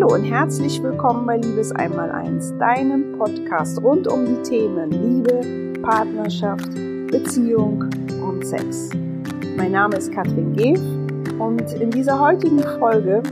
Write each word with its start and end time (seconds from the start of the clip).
Hallo 0.00 0.14
und 0.14 0.24
herzlich 0.24 0.82
willkommen 0.82 1.26
bei 1.26 1.36
Liebes 1.36 1.72
Einmaleins, 1.72 2.56
deinem 2.58 3.18
Podcast 3.18 3.82
rund 3.82 4.08
um 4.08 4.24
die 4.24 4.42
Themen 4.48 4.90
Liebe, 4.90 5.82
Partnerschaft, 5.82 6.70
Beziehung 7.08 7.84
und 8.26 8.46
Sex. 8.46 8.88
Mein 9.58 9.72
Name 9.72 9.96
ist 9.96 10.10
Katrin 10.10 10.54
Geef 10.54 10.80
und 11.38 11.74
in 11.74 11.90
dieser 11.90 12.18
heutigen 12.18 12.60
Folge 12.78 13.22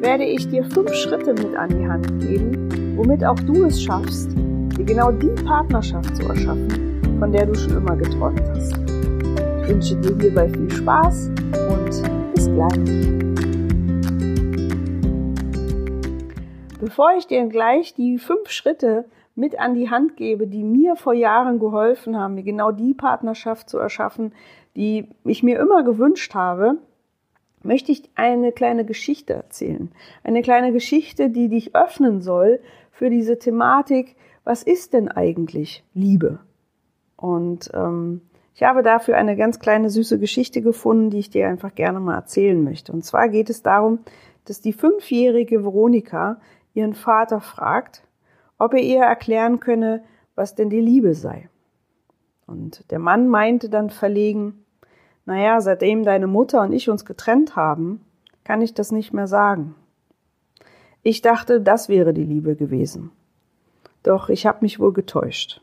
werde 0.00 0.24
ich 0.24 0.46
dir 0.50 0.64
fünf 0.64 0.92
Schritte 0.92 1.32
mit 1.32 1.56
an 1.56 1.70
die 1.70 1.88
Hand 1.88 2.20
geben, 2.20 2.94
womit 2.94 3.24
auch 3.24 3.40
du 3.40 3.64
es 3.64 3.82
schaffst, 3.82 4.32
dir 4.32 4.84
genau 4.84 5.12
die 5.12 5.32
Partnerschaft 5.46 6.14
zu 6.14 6.28
erschaffen, 6.28 7.00
von 7.20 7.32
der 7.32 7.46
du 7.46 7.54
schon 7.54 7.78
immer 7.78 7.96
geträumt 7.96 8.42
hast. 8.50 8.72
Ich 9.62 9.68
wünsche 9.68 9.96
dir 9.96 10.14
hierbei 10.20 10.46
viel 10.50 10.70
Spaß 10.72 11.30
und 11.70 12.34
bis 12.34 12.50
gleich. 12.50 13.21
Bevor 16.82 17.12
ich 17.16 17.28
dir 17.28 17.46
gleich 17.46 17.94
die 17.94 18.18
fünf 18.18 18.50
Schritte 18.50 19.04
mit 19.36 19.56
an 19.56 19.74
die 19.74 19.88
Hand 19.88 20.16
gebe, 20.16 20.48
die 20.48 20.64
mir 20.64 20.96
vor 20.96 21.12
Jahren 21.12 21.60
geholfen 21.60 22.18
haben, 22.18 22.34
mir 22.34 22.42
genau 22.42 22.72
die 22.72 22.92
Partnerschaft 22.92 23.70
zu 23.70 23.78
erschaffen, 23.78 24.32
die 24.74 25.06
ich 25.22 25.44
mir 25.44 25.60
immer 25.60 25.84
gewünscht 25.84 26.34
habe, 26.34 26.78
möchte 27.62 27.92
ich 27.92 28.10
eine 28.16 28.50
kleine 28.50 28.84
Geschichte 28.84 29.32
erzählen. 29.32 29.92
Eine 30.24 30.42
kleine 30.42 30.72
Geschichte, 30.72 31.30
die 31.30 31.48
dich 31.48 31.76
öffnen 31.76 32.20
soll 32.20 32.58
für 32.90 33.10
diese 33.10 33.38
Thematik, 33.38 34.16
was 34.42 34.64
ist 34.64 34.92
denn 34.92 35.06
eigentlich 35.06 35.84
Liebe? 35.94 36.40
Und 37.14 37.70
ähm, 37.74 38.22
ich 38.56 38.64
habe 38.64 38.82
dafür 38.82 39.16
eine 39.16 39.36
ganz 39.36 39.60
kleine 39.60 39.88
süße 39.88 40.18
Geschichte 40.18 40.62
gefunden, 40.62 41.10
die 41.10 41.20
ich 41.20 41.30
dir 41.30 41.46
einfach 41.46 41.76
gerne 41.76 42.00
mal 42.00 42.16
erzählen 42.16 42.60
möchte. 42.64 42.92
Und 42.92 43.04
zwar 43.04 43.28
geht 43.28 43.50
es 43.50 43.62
darum, 43.62 44.00
dass 44.46 44.60
die 44.60 44.72
fünfjährige 44.72 45.62
Veronika 45.62 46.40
ihren 46.74 46.94
Vater 46.94 47.40
fragt, 47.40 48.02
ob 48.58 48.74
er 48.74 48.80
ihr 48.80 49.02
erklären 49.02 49.60
könne, 49.60 50.02
was 50.34 50.54
denn 50.54 50.70
die 50.70 50.80
Liebe 50.80 51.14
sei. 51.14 51.48
Und 52.46 52.90
der 52.90 52.98
Mann 52.98 53.28
meinte 53.28 53.68
dann 53.68 53.90
verlegen, 53.90 54.64
naja, 55.24 55.60
seitdem 55.60 56.04
deine 56.04 56.26
Mutter 56.26 56.62
und 56.62 56.72
ich 56.72 56.90
uns 56.90 57.04
getrennt 57.04 57.56
haben, 57.56 58.04
kann 58.44 58.60
ich 58.60 58.74
das 58.74 58.90
nicht 58.92 59.12
mehr 59.12 59.26
sagen. 59.26 59.74
Ich 61.02 61.22
dachte, 61.22 61.60
das 61.60 61.88
wäre 61.88 62.12
die 62.12 62.24
Liebe 62.24 62.56
gewesen. 62.56 63.10
Doch 64.02 64.28
ich 64.28 64.46
habe 64.46 64.58
mich 64.62 64.80
wohl 64.80 64.92
getäuscht. 64.92 65.60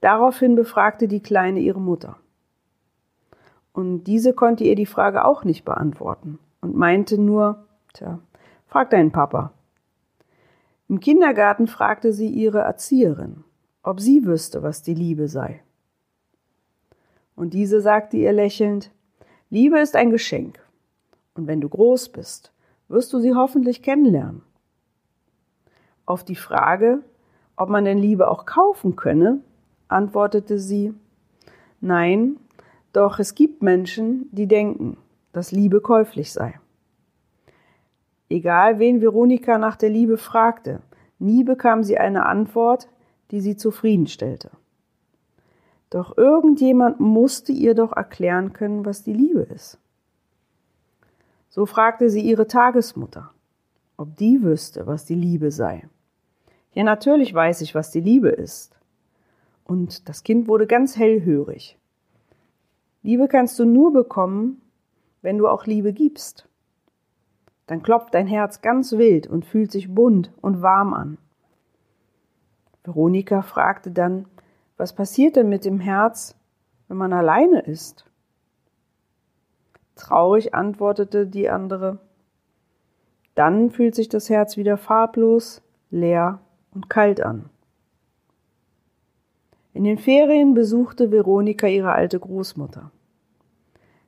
Daraufhin 0.00 0.54
befragte 0.54 1.08
die 1.08 1.20
Kleine 1.20 1.60
ihre 1.60 1.80
Mutter. 1.80 2.16
Und 3.72 4.04
diese 4.04 4.32
konnte 4.32 4.64
ihr 4.64 4.74
die 4.74 4.86
Frage 4.86 5.24
auch 5.24 5.44
nicht 5.44 5.64
beantworten 5.64 6.38
und 6.60 6.76
meinte 6.76 7.18
nur, 7.18 7.66
tja, 7.94 8.18
Frag 8.68 8.90
deinen 8.90 9.12
Papa. 9.12 9.54
Im 10.88 11.00
Kindergarten 11.00 11.68
fragte 11.68 12.12
sie 12.12 12.28
ihre 12.28 12.60
Erzieherin, 12.60 13.44
ob 13.82 13.98
sie 13.98 14.26
wüsste, 14.26 14.62
was 14.62 14.82
die 14.82 14.92
Liebe 14.92 15.26
sei. 15.28 15.62
Und 17.34 17.54
diese 17.54 17.80
sagte 17.80 18.18
ihr 18.18 18.32
lächelnd, 18.32 18.90
Liebe 19.48 19.78
ist 19.78 19.96
ein 19.96 20.10
Geschenk. 20.10 20.60
Und 21.32 21.46
wenn 21.46 21.62
du 21.62 21.68
groß 21.70 22.10
bist, 22.10 22.52
wirst 22.88 23.10
du 23.14 23.20
sie 23.20 23.34
hoffentlich 23.34 23.80
kennenlernen. 23.82 24.42
Auf 26.04 26.22
die 26.22 26.36
Frage, 26.36 27.00
ob 27.56 27.70
man 27.70 27.86
denn 27.86 27.98
Liebe 27.98 28.28
auch 28.28 28.44
kaufen 28.44 28.96
könne, 28.96 29.40
antwortete 29.88 30.58
sie, 30.58 30.92
Nein, 31.80 32.36
doch 32.92 33.18
es 33.18 33.34
gibt 33.34 33.62
Menschen, 33.62 34.28
die 34.30 34.46
denken, 34.46 34.98
dass 35.32 35.52
Liebe 35.52 35.80
käuflich 35.80 36.32
sei. 36.32 36.60
Egal 38.30 38.78
wen 38.78 39.00
Veronika 39.00 39.56
nach 39.58 39.76
der 39.76 39.88
Liebe 39.88 40.18
fragte, 40.18 40.82
nie 41.18 41.44
bekam 41.44 41.82
sie 41.82 41.98
eine 41.98 42.26
Antwort, 42.26 42.88
die 43.30 43.40
sie 43.40 43.56
zufriedenstellte. 43.56 44.50
Doch 45.90 46.18
irgendjemand 46.18 47.00
musste 47.00 47.52
ihr 47.52 47.74
doch 47.74 47.92
erklären 47.92 48.52
können, 48.52 48.84
was 48.84 49.02
die 49.02 49.14
Liebe 49.14 49.40
ist. 49.40 49.78
So 51.48 51.64
fragte 51.64 52.10
sie 52.10 52.20
ihre 52.20 52.46
Tagesmutter, 52.46 53.30
ob 53.96 54.14
die 54.16 54.42
wüsste, 54.42 54.86
was 54.86 55.06
die 55.06 55.14
Liebe 55.14 55.50
sei. 55.50 55.88
Ja, 56.74 56.84
natürlich 56.84 57.32
weiß 57.32 57.62
ich, 57.62 57.74
was 57.74 57.90
die 57.90 58.00
Liebe 58.00 58.28
ist. 58.28 58.78
Und 59.64 60.08
das 60.08 60.22
Kind 60.22 60.46
wurde 60.46 60.66
ganz 60.66 60.98
hellhörig. 60.98 61.78
Liebe 63.02 63.28
kannst 63.28 63.58
du 63.58 63.64
nur 63.64 63.92
bekommen, 63.92 64.60
wenn 65.22 65.38
du 65.38 65.48
auch 65.48 65.64
Liebe 65.64 65.94
gibst 65.94 66.47
dann 67.68 67.82
klopft 67.82 68.14
dein 68.14 68.26
Herz 68.26 68.62
ganz 68.62 68.92
wild 68.92 69.26
und 69.26 69.44
fühlt 69.44 69.70
sich 69.70 69.94
bunt 69.94 70.32
und 70.40 70.62
warm 70.62 70.94
an. 70.94 71.18
Veronika 72.82 73.42
fragte 73.42 73.90
dann, 73.90 74.26
was 74.78 74.94
passiert 74.94 75.36
denn 75.36 75.48
mit 75.48 75.64
dem 75.64 75.78
Herz, 75.78 76.34
wenn 76.88 76.96
man 76.96 77.12
alleine 77.12 77.60
ist? 77.60 78.06
Traurig 79.94 80.54
antwortete 80.54 81.26
die 81.26 81.50
andere, 81.50 81.98
dann 83.34 83.70
fühlt 83.70 83.94
sich 83.94 84.08
das 84.08 84.30
Herz 84.30 84.56
wieder 84.56 84.78
farblos, 84.78 85.62
leer 85.90 86.40
und 86.72 86.88
kalt 86.88 87.20
an. 87.20 87.50
In 89.74 89.84
den 89.84 89.98
Ferien 89.98 90.54
besuchte 90.54 91.12
Veronika 91.12 91.66
ihre 91.66 91.92
alte 91.92 92.18
Großmutter. 92.18 92.90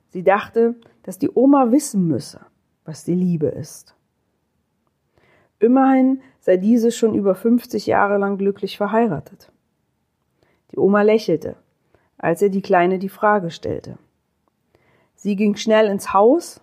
Sie 0.09 0.23
dachte, 0.23 0.75
dass 1.03 1.19
die 1.19 1.29
Oma 1.29 1.71
wissen 1.71 2.07
müsse, 2.07 2.41
was 2.85 3.03
die 3.03 3.15
Liebe 3.15 3.47
ist. 3.47 3.95
Immerhin 5.59 6.21
sei 6.39 6.57
diese 6.57 6.91
schon 6.91 7.13
über 7.13 7.35
50 7.35 7.85
Jahre 7.85 8.17
lang 8.17 8.37
glücklich 8.37 8.77
verheiratet. 8.77 9.51
Die 10.71 10.77
Oma 10.77 11.03
lächelte, 11.03 11.55
als 12.17 12.41
er 12.41 12.49
die 12.49 12.61
Kleine 12.63 12.97
die 12.97 13.09
Frage 13.09 13.51
stellte. 13.51 13.97
Sie 15.15 15.35
ging 15.35 15.55
schnell 15.55 15.87
ins 15.87 16.13
Haus 16.13 16.61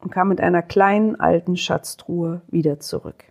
und 0.00 0.10
kam 0.10 0.28
mit 0.28 0.40
einer 0.40 0.62
kleinen 0.62 1.20
alten 1.20 1.56
Schatztruhe 1.56 2.42
wieder 2.48 2.80
zurück. 2.80 3.24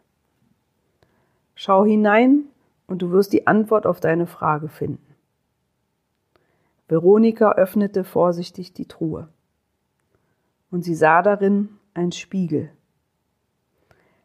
Schau 1.56 1.84
hinein 1.84 2.46
und 2.88 3.02
du 3.02 3.12
wirst 3.12 3.34
die 3.34 3.48
Antwort 3.48 3.86
auf 3.86 4.00
deine 4.00 4.28
Frage 4.28 4.70
finden. 4.70 5.16
Veronika 6.88 7.54
öffnete 7.54 8.04
vorsichtig 8.04 8.74
die 8.74 8.88
Truhe 8.88 9.28
und 10.74 10.82
sie 10.82 10.96
sah 10.96 11.22
darin 11.22 11.70
ein 11.94 12.12
Spiegel. 12.12 12.72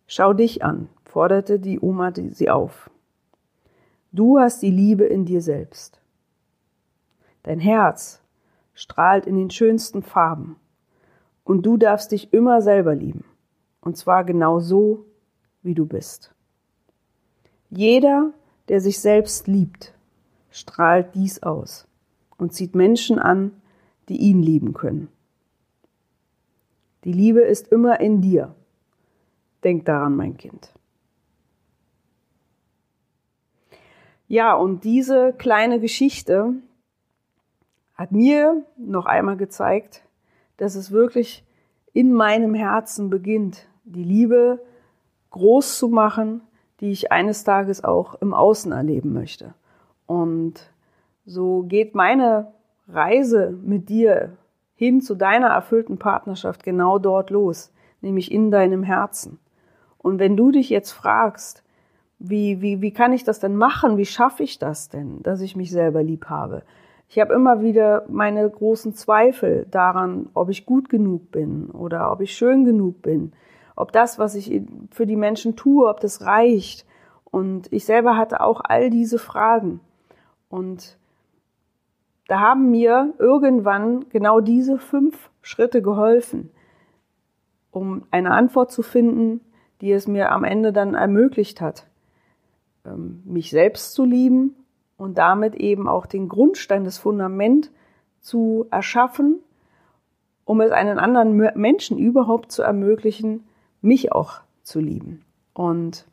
Schau 0.06 0.32
dich 0.32 0.64
an, 0.64 0.88
forderte 1.04 1.60
die 1.60 1.78
Oma 1.78 2.10
sie 2.14 2.48
auf. 2.48 2.90
Du 4.12 4.38
hast 4.38 4.62
die 4.62 4.70
Liebe 4.70 5.04
in 5.04 5.26
dir 5.26 5.42
selbst. 5.42 6.00
Dein 7.42 7.60
Herz 7.60 8.22
strahlt 8.72 9.26
in 9.26 9.36
den 9.36 9.50
schönsten 9.50 10.02
Farben 10.02 10.56
und 11.44 11.66
du 11.66 11.76
darfst 11.76 12.12
dich 12.12 12.32
immer 12.32 12.62
selber 12.62 12.94
lieben, 12.94 13.24
und 13.82 13.98
zwar 13.98 14.24
genau 14.24 14.58
so, 14.58 15.04
wie 15.62 15.74
du 15.74 15.84
bist. 15.84 16.34
Jeder, 17.68 18.32
der 18.68 18.80
sich 18.80 19.00
selbst 19.00 19.48
liebt, 19.48 19.92
strahlt 20.50 21.14
dies 21.14 21.42
aus 21.42 21.86
und 22.38 22.54
zieht 22.54 22.74
Menschen 22.74 23.18
an, 23.18 23.52
die 24.08 24.16
ihn 24.16 24.42
lieben 24.42 24.72
können. 24.72 25.08
Die 27.04 27.12
Liebe 27.12 27.40
ist 27.40 27.68
immer 27.68 28.00
in 28.00 28.20
dir. 28.20 28.54
Denk 29.64 29.84
daran, 29.84 30.16
mein 30.16 30.36
Kind. 30.36 30.72
Ja, 34.26 34.54
und 34.54 34.84
diese 34.84 35.32
kleine 35.32 35.80
Geschichte 35.80 36.54
hat 37.94 38.12
mir 38.12 38.62
noch 38.76 39.06
einmal 39.06 39.36
gezeigt, 39.36 40.02
dass 40.58 40.74
es 40.74 40.90
wirklich 40.90 41.44
in 41.92 42.12
meinem 42.12 42.54
Herzen 42.54 43.10
beginnt, 43.10 43.66
die 43.84 44.04
Liebe 44.04 44.60
groß 45.30 45.78
zu 45.78 45.88
machen, 45.88 46.42
die 46.80 46.90
ich 46.90 47.10
eines 47.10 47.42
Tages 47.44 47.82
auch 47.82 48.14
im 48.20 48.34
Außen 48.34 48.70
erleben 48.70 49.12
möchte. 49.12 49.54
Und 50.06 50.70
so 51.24 51.62
geht 51.62 51.94
meine 51.94 52.52
Reise 52.86 53.50
mit 53.62 53.88
dir 53.88 54.36
hin 54.78 55.00
zu 55.00 55.16
deiner 55.16 55.48
erfüllten 55.48 55.98
Partnerschaft 55.98 56.62
genau 56.62 57.00
dort 57.00 57.30
los, 57.30 57.72
nämlich 58.00 58.30
in 58.30 58.52
deinem 58.52 58.84
Herzen. 58.84 59.40
Und 59.98 60.20
wenn 60.20 60.36
du 60.36 60.52
dich 60.52 60.70
jetzt 60.70 60.92
fragst, 60.92 61.64
wie, 62.20 62.62
wie, 62.62 62.80
wie 62.80 62.92
kann 62.92 63.12
ich 63.12 63.24
das 63.24 63.40
denn 63.40 63.56
machen? 63.56 63.96
Wie 63.96 64.06
schaffe 64.06 64.44
ich 64.44 64.60
das 64.60 64.88
denn, 64.88 65.20
dass 65.24 65.40
ich 65.40 65.56
mich 65.56 65.72
selber 65.72 66.04
lieb 66.04 66.26
habe? 66.26 66.62
Ich 67.08 67.18
habe 67.18 67.34
immer 67.34 67.60
wieder 67.60 68.04
meine 68.08 68.48
großen 68.48 68.94
Zweifel 68.94 69.66
daran, 69.68 70.28
ob 70.32 70.48
ich 70.48 70.64
gut 70.64 70.88
genug 70.88 71.32
bin 71.32 71.70
oder 71.70 72.12
ob 72.12 72.20
ich 72.20 72.36
schön 72.36 72.64
genug 72.64 73.02
bin, 73.02 73.32
ob 73.74 73.90
das, 73.90 74.16
was 74.20 74.36
ich 74.36 74.62
für 74.92 75.06
die 75.06 75.16
Menschen 75.16 75.56
tue, 75.56 75.88
ob 75.88 75.98
das 75.98 76.22
reicht. 76.22 76.86
Und 77.24 77.72
ich 77.72 77.84
selber 77.84 78.16
hatte 78.16 78.42
auch 78.42 78.60
all 78.62 78.90
diese 78.90 79.18
Fragen. 79.18 79.80
Und 80.48 80.97
da 82.28 82.40
haben 82.40 82.70
mir 82.70 83.14
irgendwann 83.18 84.08
genau 84.10 84.40
diese 84.40 84.78
fünf 84.78 85.30
Schritte 85.42 85.82
geholfen, 85.82 86.50
um 87.70 88.04
eine 88.10 88.30
Antwort 88.30 88.70
zu 88.70 88.82
finden, 88.82 89.40
die 89.80 89.92
es 89.92 90.06
mir 90.06 90.30
am 90.30 90.44
Ende 90.44 90.72
dann 90.72 90.94
ermöglicht 90.94 91.60
hat, 91.60 91.86
ähm, 92.84 93.22
mich 93.24 93.50
selbst 93.50 93.94
zu 93.94 94.04
lieben 94.04 94.54
und 94.98 95.16
damit 95.16 95.54
eben 95.54 95.88
auch 95.88 96.06
den 96.06 96.28
Grundstein, 96.28 96.84
das 96.84 96.98
Fundament 96.98 97.70
zu 98.20 98.66
erschaffen, 98.70 99.38
um 100.44 100.60
es 100.60 100.70
einen 100.70 100.98
anderen 100.98 101.34
Menschen 101.54 101.98
überhaupt 101.98 102.52
zu 102.52 102.62
ermöglichen, 102.62 103.44
mich 103.80 104.12
auch 104.12 104.40
zu 104.62 104.80
lieben. 104.80 105.24
Und 105.54 106.06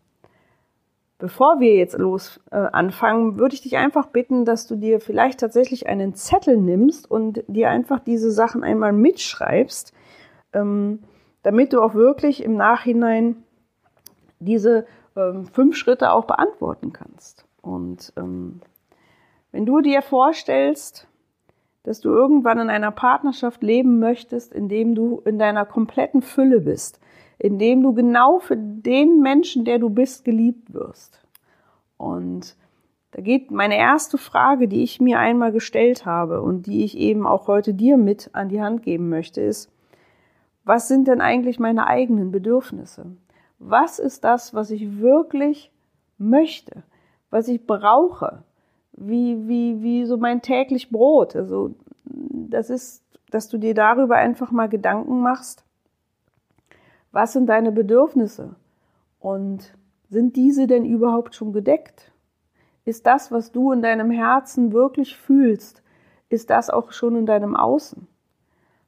bevor 1.17 1.59
wir 1.59 1.75
jetzt 1.75 1.97
los 1.97 2.39
äh, 2.51 2.57
anfangen, 2.57 3.39
würde 3.39 3.55
ich 3.55 3.61
dich 3.61 3.77
einfach 3.77 4.07
bitten, 4.07 4.45
dass 4.45 4.67
du 4.67 4.75
dir 4.75 4.99
vielleicht 4.99 5.39
tatsächlich 5.39 5.87
einen 5.87 6.13
Zettel 6.13 6.57
nimmst 6.57 7.09
und 7.09 7.43
dir 7.47 7.69
einfach 7.69 7.99
diese 7.99 8.31
Sachen 8.31 8.63
einmal 8.63 8.93
mitschreibst, 8.93 9.93
ähm, 10.53 10.99
damit 11.43 11.73
du 11.73 11.81
auch 11.81 11.93
wirklich 11.93 12.43
im 12.43 12.55
Nachhinein 12.55 13.43
diese 14.39 14.85
ähm, 15.15 15.45
fünf 15.45 15.75
Schritte 15.77 16.11
auch 16.11 16.25
beantworten 16.25 16.91
kannst. 16.91 17.45
Und 17.61 18.13
ähm, 18.17 18.61
wenn 19.51 19.65
du 19.65 19.81
dir 19.81 20.01
vorstellst, 20.01 21.07
dass 21.83 22.01
du 22.01 22.09
irgendwann 22.09 22.59
in 22.59 22.69
einer 22.69 22.91
Partnerschaft 22.91 23.63
leben 23.63 23.99
möchtest, 23.99 24.53
in 24.53 24.67
dem 24.67 24.95
du 24.95 25.21
in 25.23 25.37
deiner 25.39 25.65
kompletten 25.65 26.21
Fülle 26.21 26.59
bist, 26.59 26.99
in 27.37 27.59
dem 27.59 27.83
du 27.83 27.93
genau 27.93 28.39
für 28.39 28.57
den 28.57 29.19
Menschen, 29.19 29.65
der 29.65 29.79
du 29.79 29.89
bist, 29.89 30.25
geliebt 30.25 30.73
wirst. 30.73 31.21
Und 31.97 32.55
da 33.11 33.21
geht 33.21 33.51
meine 33.51 33.77
erste 33.77 34.17
Frage, 34.17 34.67
die 34.67 34.83
ich 34.83 34.99
mir 34.99 35.19
einmal 35.19 35.51
gestellt 35.51 36.05
habe 36.05 36.41
und 36.41 36.67
die 36.67 36.83
ich 36.83 36.97
eben 36.97 37.25
auch 37.25 37.47
heute 37.47 37.73
dir 37.73 37.97
mit 37.97 38.29
an 38.33 38.49
die 38.49 38.61
Hand 38.61 38.83
geben 38.83 39.09
möchte, 39.09 39.41
ist, 39.41 39.71
was 40.65 40.87
sind 40.87 41.07
denn 41.07 41.21
eigentlich 41.21 41.59
meine 41.59 41.87
eigenen 41.87 42.31
Bedürfnisse? 42.31 43.05
Was 43.59 43.99
ist 43.99 44.23
das, 44.23 44.53
was 44.53 44.71
ich 44.71 44.99
wirklich 44.99 45.71
möchte, 46.17 46.83
was 47.29 47.47
ich 47.47 47.65
brauche? 47.65 48.43
Wie, 48.91 49.47
wie, 49.47 49.81
wie 49.81 50.05
so 50.05 50.17
mein 50.17 50.41
täglich 50.41 50.89
Brot. 50.89 51.35
Also, 51.35 51.75
das 52.05 52.69
ist, 52.69 53.03
dass 53.29 53.49
du 53.49 53.57
dir 53.57 53.73
darüber 53.73 54.15
einfach 54.15 54.51
mal 54.51 54.69
Gedanken 54.69 55.19
machst. 55.19 55.64
Was 57.15 57.31
sind 57.31 57.45
deine 57.45 57.71
Bedürfnisse? 57.71 58.57
Und 59.21 59.73
sind 60.09 60.35
diese 60.35 60.67
denn 60.67 60.83
überhaupt 60.83 61.33
schon 61.33 61.53
gedeckt? 61.53 62.11
Ist 62.83 63.05
das, 63.05 63.31
was 63.31 63.53
du 63.53 63.71
in 63.71 63.81
deinem 63.81 64.11
Herzen 64.11 64.73
wirklich 64.73 65.15
fühlst, 65.15 65.81
ist 66.27 66.49
das 66.49 66.69
auch 66.69 66.91
schon 66.91 67.15
in 67.15 67.25
deinem 67.25 67.55
Außen? 67.55 68.05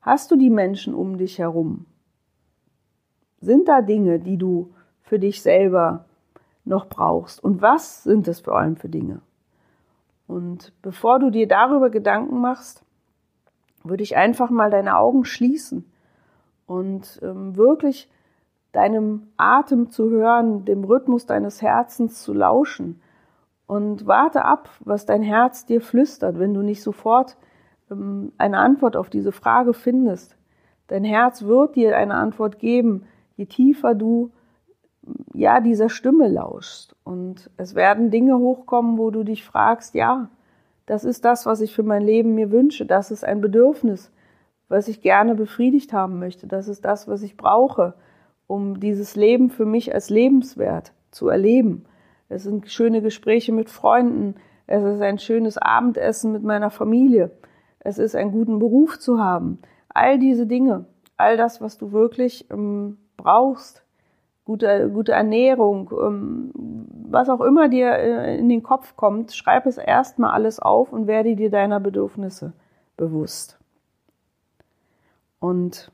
Hast 0.02 0.30
du 0.30 0.36
die 0.36 0.50
Menschen 0.50 0.94
um 0.94 1.18
dich 1.18 1.40
herum? 1.40 1.86
Sind 3.40 3.70
da 3.70 3.82
Dinge, 3.82 4.20
die 4.20 4.36
du 4.36 4.74
für 5.04 5.20
dich 5.20 5.42
selber 5.42 6.04
noch 6.66 6.90
brauchst? 6.90 7.42
Und 7.42 7.62
was 7.62 8.04
sind 8.04 8.28
das 8.28 8.42
vor 8.42 8.60
allem 8.60 8.76
für 8.76 8.90
Dinge? 8.90 9.22
Und 10.28 10.74
bevor 10.82 11.20
du 11.20 11.30
dir 11.30 11.48
darüber 11.48 11.90
Gedanken 11.90 12.42
machst, 12.42 12.84
würde 13.86 14.04
ich 14.04 14.18
einfach 14.18 14.50
mal 14.50 14.70
deine 14.70 14.98
Augen 14.98 15.24
schließen 15.24 15.90
und 16.66 17.22
ähm, 17.24 17.56
wirklich 17.56 18.10
deinem 18.78 19.24
Atem 19.38 19.90
zu 19.90 20.12
hören, 20.12 20.64
dem 20.64 20.84
Rhythmus 20.84 21.26
deines 21.26 21.64
Herzens 21.64 22.22
zu 22.22 22.32
lauschen. 22.32 23.02
Und 23.66 24.06
warte 24.06 24.46
ab, 24.46 24.70
was 24.82 25.08
dein 25.08 25.24
Herz 25.24 25.66
dir 25.66 25.82
flüstert, 25.82 26.38
wenn 26.38 26.54
du 26.54 26.62
nicht 26.62 26.84
sofort 26.84 27.38
ähm, 27.90 28.34
eine 28.38 28.60
Antwort 28.60 28.96
auf 28.96 29.10
diese 29.10 29.32
Frage 29.32 29.74
findest. 29.74 30.38
Dein 30.86 31.04
Herz 31.04 31.42
wird 31.42 31.76
dir 31.76 31.98
eine 31.98 32.14
Antwort 32.14 32.60
geben, 32.60 33.08
je 33.36 33.48
tiefer 33.48 33.96
du 33.96 34.32
ja 35.34 35.60
dieser 35.60 35.90
Stimme 35.90 36.28
lauschst. 36.28 36.96
Und 37.04 37.50
es 37.58 37.74
werden 37.74 38.12
Dinge 38.12 38.38
hochkommen, 38.38 39.00
wo 39.00 39.10
du 39.10 39.24
dich 39.24 39.44
fragst, 39.44 39.96
ja, 39.96 40.30
das 40.86 41.04
ist 41.04 41.26
das, 41.26 41.48
was 41.48 41.62
ich 41.62 41.74
für 41.74 41.84
mein 41.84 42.04
Leben 42.04 42.36
mir 42.36 42.52
wünsche. 42.52 42.86
Das 42.86 43.10
ist 43.10 43.26
ein 43.26 43.42
Bedürfnis, 43.42 44.12
was 44.70 44.88
ich 44.88 45.02
gerne 45.02 45.34
befriedigt 45.34 45.94
haben 45.94 46.20
möchte. 46.20 46.46
Das 46.46 46.68
ist 46.68 46.86
das, 46.86 47.08
was 47.08 47.24
ich 47.24 47.38
brauche, 47.38 47.96
um 48.48 48.80
dieses 48.80 49.16
Leben 49.16 49.50
für 49.50 49.66
mich 49.66 49.94
als 49.94 50.10
lebenswert 50.10 50.94
zu 51.12 51.28
erleben. 51.28 51.86
Es 52.30 52.44
sind 52.44 52.70
schöne 52.70 53.02
Gespräche 53.02 53.52
mit 53.52 53.70
Freunden. 53.70 54.36
Es 54.66 54.84
ist 54.84 55.02
ein 55.02 55.20
schönes 55.20 55.58
Abendessen 55.58 56.32
mit 56.32 56.44
meiner 56.44 56.70
Familie 56.70 57.32
es 57.88 58.00
ist 58.00 58.16
einen 58.16 58.34
guten 58.34 58.60
Beruf 58.60 59.00
zu 59.00 59.20
haben. 59.20 59.60
All 59.88 60.20
diese 60.20 60.46
Dinge, 60.46 60.86
all 61.16 61.38
das, 61.38 61.62
was 61.62 61.78
du 61.78 61.94
wirklich 61.94 62.50
ähm, 62.52 62.98
brauchst, 63.16 63.86
gute, 64.44 64.90
gute 64.90 65.14
Ernährung, 65.14 65.90
ähm, 65.98 66.52
was 67.10 67.30
auch 67.30 67.40
immer 67.40 67.70
dir 67.70 67.92
äh, 67.94 68.38
in 68.38 68.50
den 68.50 68.62
Kopf 68.62 68.98
kommt, 68.98 69.32
schreib 69.32 69.66
es 69.66 69.78
erstmal 69.78 70.32
alles 70.32 70.60
auf 70.60 70.92
und 70.92 71.08
werde 71.08 71.38
dir 71.38 71.50
deiner 71.50 71.80
Bedürfnisse 71.80 72.52
bewusst. 72.98 73.58
Und 75.40 75.90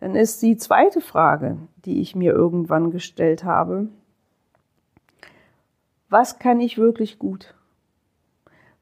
dann 0.00 0.16
ist 0.16 0.40
die 0.40 0.56
zweite 0.56 1.02
Frage, 1.02 1.58
die 1.84 2.00
ich 2.00 2.16
mir 2.16 2.32
irgendwann 2.32 2.90
gestellt 2.90 3.44
habe, 3.44 3.88
was 6.08 6.38
kann 6.38 6.58
ich 6.58 6.78
wirklich 6.78 7.18
gut? 7.18 7.54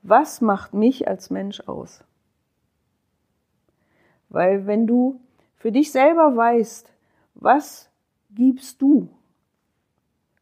Was 0.02 0.40
macht 0.40 0.74
mich 0.74 1.08
als 1.08 1.28
Mensch 1.28 1.60
aus? 1.66 2.04
Weil 4.28 4.68
wenn 4.68 4.86
du 4.86 5.20
für 5.56 5.72
dich 5.72 5.90
selber 5.90 6.36
weißt, 6.36 6.94
was 7.34 7.90
gibst 8.30 8.80
du 8.80 9.08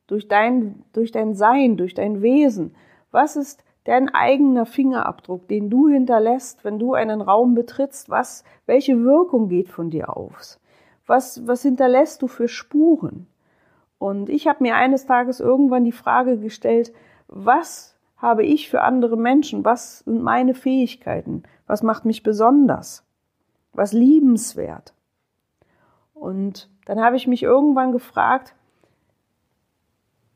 durch 0.06 0.28
dein, 0.28 0.84
durch 0.92 1.10
dein 1.10 1.34
Sein, 1.34 1.78
durch 1.78 1.94
dein 1.94 2.20
Wesen, 2.20 2.74
was 3.10 3.36
ist 3.36 3.64
dein 3.84 4.10
eigener 4.10 4.66
Fingerabdruck, 4.66 5.48
den 5.48 5.70
du 5.70 5.88
hinterlässt, 5.88 6.66
wenn 6.66 6.78
du 6.78 6.92
einen 6.92 7.22
Raum 7.22 7.54
betrittst, 7.54 8.10
was, 8.10 8.44
welche 8.66 9.02
Wirkung 9.02 9.48
geht 9.48 9.70
von 9.70 9.88
dir 9.88 10.14
aus? 10.14 10.60
Was, 11.06 11.46
was 11.46 11.62
hinterlässt 11.62 12.22
du 12.22 12.28
für 12.28 12.48
Spuren? 12.48 13.26
Und 13.98 14.28
ich 14.28 14.46
habe 14.46 14.62
mir 14.62 14.76
eines 14.76 15.06
Tages 15.06 15.40
irgendwann 15.40 15.84
die 15.84 15.92
Frage 15.92 16.38
gestellt, 16.38 16.92
was 17.28 17.96
habe 18.16 18.44
ich 18.44 18.68
für 18.68 18.82
andere 18.82 19.16
Menschen? 19.16 19.64
Was 19.64 20.00
sind 20.00 20.22
meine 20.22 20.54
Fähigkeiten? 20.54 21.44
Was 21.66 21.82
macht 21.82 22.04
mich 22.04 22.22
besonders? 22.22 23.06
was 23.76 23.92
liebenswert. 23.92 24.94
Und 26.14 26.70
dann 26.86 27.00
habe 27.00 27.16
ich 27.16 27.26
mich 27.26 27.42
irgendwann 27.42 27.92
gefragt, 27.92 28.54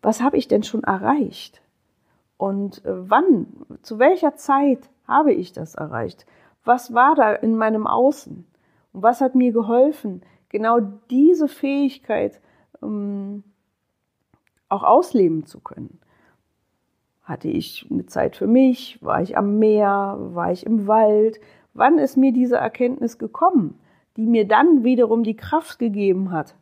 was 0.02 0.22
habe 0.22 0.36
ich 0.36 0.48
denn 0.48 0.62
schon 0.62 0.84
erreicht? 0.84 1.62
Und 2.36 2.84
äh, 2.84 3.10
wann, 3.10 3.46
zu 3.82 3.98
welcher 3.98 4.36
Zeit 4.36 4.88
habe 5.06 5.32
ich 5.32 5.52
das 5.52 5.74
erreicht? 5.74 6.26
Was 6.64 6.94
war 6.94 7.14
da 7.14 7.32
in 7.32 7.56
meinem 7.56 7.86
Außen? 7.86 8.46
Und 8.92 9.02
was 9.02 9.20
hat 9.20 9.34
mir 9.34 9.52
geholfen, 9.52 10.22
genau 10.50 10.80
diese 11.10 11.48
Fähigkeit 11.48 12.40
ähm, 12.82 13.42
auch 14.68 14.82
ausleben 14.82 15.46
zu 15.46 15.60
können? 15.60 15.98
Hatte 17.22 17.48
ich 17.48 17.86
eine 17.90 18.06
Zeit 18.06 18.36
für 18.36 18.46
mich? 18.46 19.02
War 19.02 19.22
ich 19.22 19.38
am 19.38 19.58
Meer? 19.58 20.18
War 20.18 20.52
ich 20.52 20.66
im 20.66 20.86
Wald? 20.86 21.40
Wann 21.72 21.98
ist 21.98 22.16
mir 22.16 22.32
diese 22.32 22.56
Erkenntnis 22.56 23.18
gekommen, 23.18 23.78
die 24.16 24.26
mir 24.26 24.46
dann 24.46 24.84
wiederum 24.84 25.22
die 25.22 25.36
Kraft 25.36 25.78
gegeben 25.78 26.32
hat, 26.32 26.56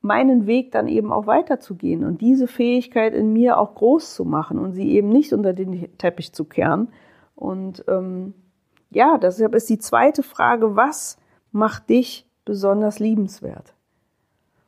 meinen 0.00 0.46
Weg 0.46 0.70
dann 0.72 0.86
eben 0.86 1.12
auch 1.12 1.26
weiterzugehen 1.26 2.04
und 2.04 2.20
diese 2.20 2.46
Fähigkeit 2.46 3.12
in 3.12 3.32
mir 3.32 3.58
auch 3.58 3.74
groß 3.74 4.14
zu 4.14 4.24
machen 4.24 4.58
und 4.58 4.72
sie 4.72 4.90
eben 4.92 5.08
nicht 5.08 5.32
unter 5.32 5.52
den 5.52 5.98
Teppich 5.98 6.32
zu 6.32 6.44
kehren. 6.44 6.88
Und 7.34 7.84
ähm, 7.88 8.34
ja, 8.90 9.18
deshalb 9.18 9.54
ist 9.54 9.68
die 9.68 9.78
zweite 9.78 10.22
Frage, 10.22 10.76
was 10.76 11.18
macht 11.50 11.90
dich 11.90 12.25
besonders 12.46 12.98
liebenswert? 12.98 13.74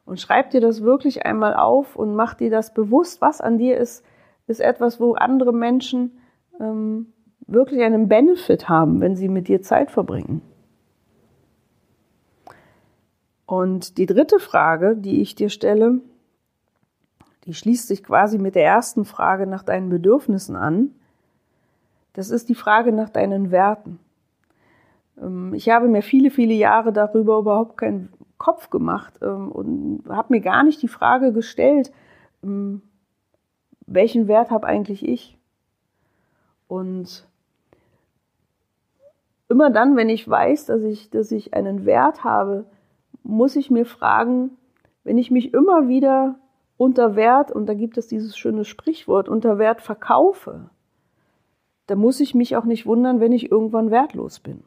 Und 0.04 0.20
schreib 0.20 0.50
dir 0.50 0.60
das 0.60 0.82
wirklich 0.82 1.24
einmal 1.24 1.54
auf 1.54 1.96
und 1.96 2.14
mach 2.14 2.34
dir 2.34 2.50
das 2.50 2.74
bewusst, 2.74 3.22
was 3.22 3.40
an 3.40 3.56
dir 3.56 3.78
ist, 3.78 4.04
ist 4.46 4.60
etwas, 4.60 5.00
wo 5.00 5.14
andere 5.14 5.52
Menschen 5.52 6.18
ähm, 6.60 7.12
wirklich 7.46 7.82
einen 7.82 8.08
Benefit 8.08 8.68
haben, 8.68 9.00
wenn 9.00 9.16
sie 9.16 9.28
mit 9.28 9.48
dir 9.48 9.62
Zeit 9.62 9.90
verbringen. 9.90 10.42
Und 13.46 13.96
die 13.96 14.06
dritte 14.06 14.38
Frage, 14.38 14.96
die 14.96 15.22
ich 15.22 15.34
dir 15.34 15.48
stelle, 15.48 16.00
die 17.44 17.54
schließt 17.54 17.88
sich 17.88 18.04
quasi 18.04 18.36
mit 18.36 18.54
der 18.54 18.64
ersten 18.64 19.06
Frage 19.06 19.46
nach 19.46 19.62
deinen 19.62 19.88
Bedürfnissen 19.88 20.54
an. 20.54 20.94
Das 22.12 22.28
ist 22.28 22.50
die 22.50 22.54
Frage 22.54 22.92
nach 22.92 23.08
deinen 23.08 23.50
Werten. 23.50 23.98
Ähm, 25.20 25.54
ich 25.54 25.68
habe 25.68 25.88
mir 25.88 26.02
viele, 26.02 26.30
viele 26.30 26.54
Jahre 26.54 26.92
darüber 26.92 27.38
überhaupt 27.38 27.76
keinen 27.78 28.10
Kopf 28.38 28.70
gemacht 28.70 29.14
ähm, 29.22 29.50
und 29.50 30.04
habe 30.08 30.32
mir 30.32 30.40
gar 30.40 30.62
nicht 30.62 30.80
die 30.82 30.88
Frage 30.88 31.32
gestellt, 31.32 31.92
ähm, 32.42 32.82
welchen 33.86 34.28
Wert 34.28 34.50
habe 34.50 34.66
eigentlich 34.66 35.06
ich? 35.06 35.38
Und 36.68 37.26
immer 39.48 39.70
dann, 39.70 39.96
wenn 39.96 40.08
ich 40.08 40.28
weiß, 40.28 40.66
dass 40.66 40.82
ich, 40.82 41.10
dass 41.10 41.32
ich 41.32 41.54
einen 41.54 41.84
Wert 41.86 42.22
habe, 42.22 42.66
muss 43.22 43.56
ich 43.56 43.70
mir 43.70 43.86
fragen, 43.86 44.50
wenn 45.04 45.18
ich 45.18 45.30
mich 45.30 45.54
immer 45.54 45.88
wieder 45.88 46.38
unter 46.76 47.16
Wert, 47.16 47.50
und 47.50 47.66
da 47.66 47.74
gibt 47.74 47.98
es 47.98 48.06
dieses 48.06 48.36
schöne 48.36 48.64
Sprichwort, 48.64 49.28
unter 49.28 49.58
Wert 49.58 49.80
verkaufe, 49.80 50.70
dann 51.86 51.98
muss 51.98 52.20
ich 52.20 52.34
mich 52.34 52.56
auch 52.56 52.64
nicht 52.64 52.86
wundern, 52.86 53.18
wenn 53.20 53.32
ich 53.32 53.50
irgendwann 53.50 53.90
wertlos 53.90 54.40
bin. 54.40 54.62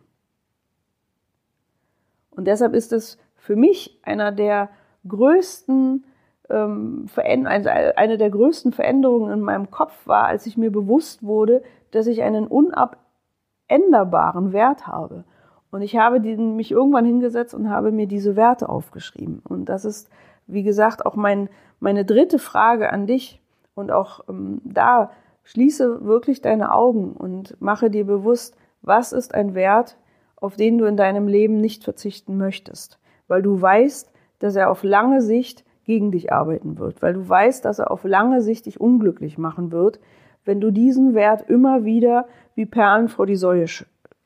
Und 2.36 2.46
deshalb 2.46 2.74
ist 2.74 2.94
es 2.94 3.18
für 3.36 3.56
mich 3.56 4.00
einer 4.04 4.32
der 4.32 4.70
größten 5.08 6.04
ähm, 6.52 7.06
also 7.46 7.70
eine 7.70 8.18
der 8.18 8.30
größten 8.30 8.74
Veränderungen 8.74 9.32
in 9.32 9.42
meinem 9.42 9.72
Kopf 9.72 10.06
war, 10.06 10.26
als 10.26 10.46
ich 10.46 10.58
mir 10.58 10.72
bewusst 10.72 11.24
wurde, 11.24 11.64
dass 11.92 12.08
ich 12.08 12.22
einen 12.22 12.48
unabänderbaren 12.48 14.54
Wert 14.54 14.88
habe. 14.88 15.24
Und 15.72 15.82
ich 15.82 15.98
habe 15.98 16.20
mich 16.20 16.72
irgendwann 16.72 17.06
hingesetzt 17.06 17.54
und 17.54 17.70
habe 17.70 17.92
mir 17.92 18.08
diese 18.08 18.36
Werte 18.36 18.68
aufgeschrieben. 18.68 19.42
Und 19.48 19.66
das 19.66 19.86
ist, 19.86 20.10
wie 20.46 20.64
gesagt, 20.64 21.06
auch 21.06 21.16
mein, 21.16 21.50
meine 21.80 22.04
dritte 22.04 22.40
Frage 22.40 22.92
an 22.92 23.08
dich. 23.08 23.40
Und 23.74 23.90
auch 23.90 24.28
ähm, 24.28 24.60
da 24.66 25.12
schließe 25.44 26.06
wirklich 26.06 26.42
deine 26.42 26.74
Augen 26.74 27.14
und 27.14 27.56
mache 27.62 27.90
dir 27.90 28.06
bewusst, 28.06 28.58
was 28.82 29.14
ist 29.14 29.34
ein 29.34 29.56
Wert, 29.56 29.96
auf 30.42 30.58
den 30.58 30.78
du 30.78 30.86
in 30.86 30.98
deinem 30.98 31.28
Leben 31.28 31.62
nicht 31.62 31.86
verzichten 31.86 32.38
möchtest. 32.38 33.00
Weil 33.30 33.42
du 33.42 33.62
weißt, 33.62 34.12
dass 34.40 34.56
er 34.58 34.70
auf 34.70 34.84
lange 34.84 35.22
Sicht 35.22 35.64
gegen 35.86 36.12
dich 36.12 36.34
arbeiten 36.34 36.78
wird, 36.78 37.02
weil 37.02 37.14
du 37.14 37.28
weißt, 37.28 37.64
dass 37.64 37.80
er 37.80 37.92
auf 37.92 38.04
lange 38.04 38.42
Sicht 38.42 38.66
dich 38.66 38.82
unglücklich 38.82 39.38
machen 39.38 39.72
wird, 39.72 40.00
wenn 40.44 40.60
du 40.60 40.72
diesen 40.72 41.14
Wert 41.14 41.50
immer 41.50 41.86
wieder 41.86 42.28
wie 42.56 42.66
Perlen 42.66 43.08
vor 43.08 43.26
die 43.26 43.36
Säue 43.36 43.68
sch 43.68 43.86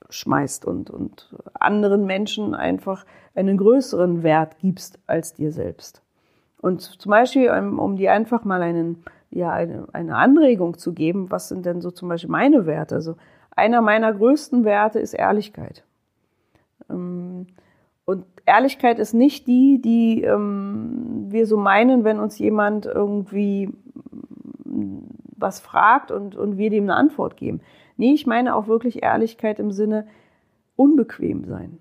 schmeißt 0.10 0.66
und, 0.66 0.92
und 0.92 1.36
anderen 1.56 2.06
Menschen 2.06 2.54
einfach 2.54 3.06
einen 3.34 3.58
größeren 3.58 4.22
Wert 4.22 4.60
gibst 4.60 5.00
als 5.08 5.34
dir 5.34 5.52
selbst. 5.52 6.04
Und 6.62 6.82
zum 6.82 7.10
Beispiel, 7.10 7.50
um, 7.50 7.80
um 7.80 7.96
dir 7.96 8.14
einfach 8.14 8.46
mal 8.46 8.62
einen, 8.62 9.04
ja, 9.32 9.52
eine, 9.52 9.88
eine 9.94 10.16
Anregung 10.16 10.78
zu 10.78 10.94
geben, 10.94 11.32
was 11.32 11.50
sind 11.50 11.66
denn 11.66 11.82
so 11.82 11.90
zum 11.90 12.08
Beispiel 12.08 12.30
meine 12.30 12.68
Werte? 12.68 12.96
Also 12.96 13.16
einer 13.56 13.82
meiner 13.82 14.14
größten 14.14 14.64
Werte 14.64 15.00
ist 15.00 15.14
Ehrlichkeit. 15.14 15.84
Ähm, 16.90 17.48
und 18.06 18.26
Ehrlichkeit 18.46 19.00
ist 19.00 19.14
nicht 19.14 19.48
die, 19.48 19.82
die 19.82 20.22
ähm, 20.24 21.26
wir 21.30 21.48
so 21.48 21.58
meinen, 21.58 22.04
wenn 22.04 22.20
uns 22.20 22.38
jemand 22.38 22.86
irgendwie 22.86 23.70
was 25.38 25.60
fragt 25.60 26.12
und, 26.12 26.36
und 26.36 26.58
wir 26.58 26.70
dem 26.70 26.86
eine 26.86 26.96
Antwort 26.96 27.38
geben. 27.38 27.62
Nee, 27.98 28.14
ich 28.14 28.28
meine 28.28 28.56
auch 28.56 28.68
wirklich 28.68 29.04
Ehrlichkeit 29.04 29.60
im 29.60 29.72
Sinne 29.72 30.08
unbequem 30.76 31.46
sein. 31.46 31.80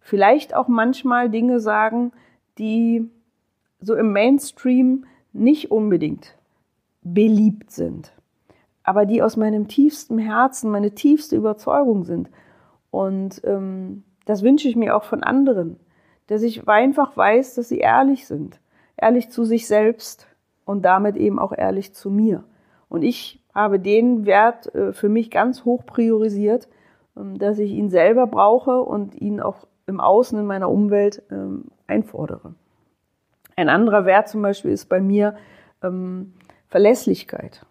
Vielleicht 0.00 0.54
auch 0.54 0.68
manchmal 0.68 1.30
Dinge 1.30 1.60
sagen, 1.60 2.12
die 2.58 3.08
so 3.80 3.94
im 3.94 4.12
Mainstream 4.12 5.06
nicht 5.32 5.70
unbedingt 5.70 6.36
beliebt 7.02 7.70
sind, 7.70 8.12
aber 8.82 9.06
die 9.06 9.22
aus 9.22 9.36
meinem 9.36 9.68
tiefsten 9.68 10.18
Herzen, 10.18 10.70
meine 10.70 10.94
tiefste 10.94 11.36
Überzeugung 11.36 12.04
sind. 12.04 12.30
Und 12.90 13.42
ähm, 13.44 14.02
das 14.28 14.42
wünsche 14.42 14.68
ich 14.68 14.76
mir 14.76 14.94
auch 14.94 15.04
von 15.04 15.22
anderen, 15.22 15.80
dass 16.26 16.42
ich 16.42 16.68
einfach 16.68 17.16
weiß, 17.16 17.54
dass 17.54 17.70
sie 17.70 17.78
ehrlich 17.78 18.26
sind, 18.26 18.60
ehrlich 18.98 19.30
zu 19.30 19.44
sich 19.44 19.66
selbst 19.66 20.28
und 20.66 20.82
damit 20.82 21.16
eben 21.16 21.38
auch 21.38 21.52
ehrlich 21.56 21.94
zu 21.94 22.10
mir. 22.10 22.44
Und 22.90 23.04
ich 23.04 23.42
habe 23.54 23.80
den 23.80 24.26
Wert 24.26 24.74
äh, 24.74 24.92
für 24.92 25.08
mich 25.08 25.30
ganz 25.30 25.64
hoch 25.64 25.86
priorisiert, 25.86 26.68
ähm, 27.16 27.38
dass 27.38 27.58
ich 27.58 27.70
ihn 27.70 27.88
selber 27.88 28.26
brauche 28.26 28.82
und 28.82 29.18
ihn 29.18 29.40
auch 29.40 29.66
im 29.86 29.98
Außen 29.98 30.38
in 30.38 30.44
meiner 30.44 30.68
Umwelt 30.68 31.22
ähm, 31.30 31.64
einfordere. 31.86 32.54
Ein 33.56 33.70
anderer 33.70 34.04
Wert 34.04 34.28
zum 34.28 34.42
Beispiel 34.42 34.72
ist 34.72 34.90
bei 34.90 35.00
mir 35.00 35.36
ähm, 35.82 36.34
Verlässlichkeit. 36.66 37.64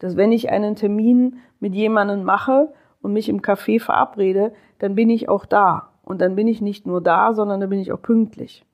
Dass 0.00 0.18
wenn 0.18 0.32
ich 0.32 0.50
einen 0.50 0.76
Termin 0.76 1.38
mit 1.60 1.74
jemandem 1.74 2.24
mache 2.24 2.74
und 3.02 3.12
mich 3.12 3.28
im 3.28 3.40
Café 3.40 3.80
verabrede, 3.80 4.52
dann 4.78 4.94
bin 4.94 5.10
ich 5.10 5.28
auch 5.28 5.46
da. 5.46 5.90
Und 6.04 6.20
dann 6.20 6.36
bin 6.36 6.48
ich 6.48 6.60
nicht 6.60 6.86
nur 6.86 7.00
da, 7.00 7.34
sondern 7.34 7.60
dann 7.60 7.70
bin 7.70 7.80
ich 7.80 7.92
auch 7.92 8.00
pünktlich. 8.00 8.64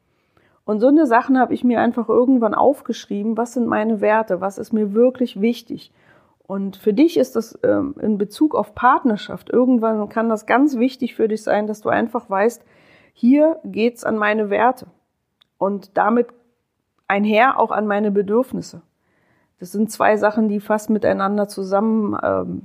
Und 0.64 0.80
so 0.80 0.86
eine 0.86 1.06
Sachen 1.06 1.38
habe 1.38 1.52
ich 1.52 1.64
mir 1.64 1.80
einfach 1.80 2.08
irgendwann 2.08 2.54
aufgeschrieben, 2.54 3.36
was 3.36 3.52
sind 3.52 3.66
meine 3.66 4.00
Werte, 4.00 4.40
was 4.40 4.56
ist 4.56 4.72
mir 4.72 4.94
wirklich 4.94 5.40
wichtig. 5.40 5.92
Und 6.46 6.76
für 6.76 6.92
dich 6.92 7.16
ist 7.16 7.36
das 7.36 7.58
ähm, 7.62 7.94
in 8.00 8.18
Bezug 8.18 8.54
auf 8.54 8.74
Partnerschaft, 8.74 9.50
irgendwann 9.50 10.08
kann 10.08 10.28
das 10.28 10.46
ganz 10.46 10.78
wichtig 10.78 11.14
für 11.14 11.28
dich 11.28 11.42
sein, 11.42 11.66
dass 11.66 11.80
du 11.80 11.88
einfach 11.88 12.28
weißt, 12.28 12.64
hier 13.12 13.60
geht's 13.64 14.04
an 14.04 14.16
meine 14.16 14.50
Werte 14.50 14.86
und 15.58 15.96
damit 15.96 16.28
einher 17.08 17.60
auch 17.60 17.70
an 17.70 17.86
meine 17.86 18.10
Bedürfnisse. 18.10 18.82
Das 19.64 19.72
sind 19.72 19.90
zwei 19.90 20.18
Sachen, 20.18 20.50
die 20.50 20.60
fast 20.60 20.90
miteinander 20.90 21.48
zusammen 21.48 22.14
ähm, 22.22 22.64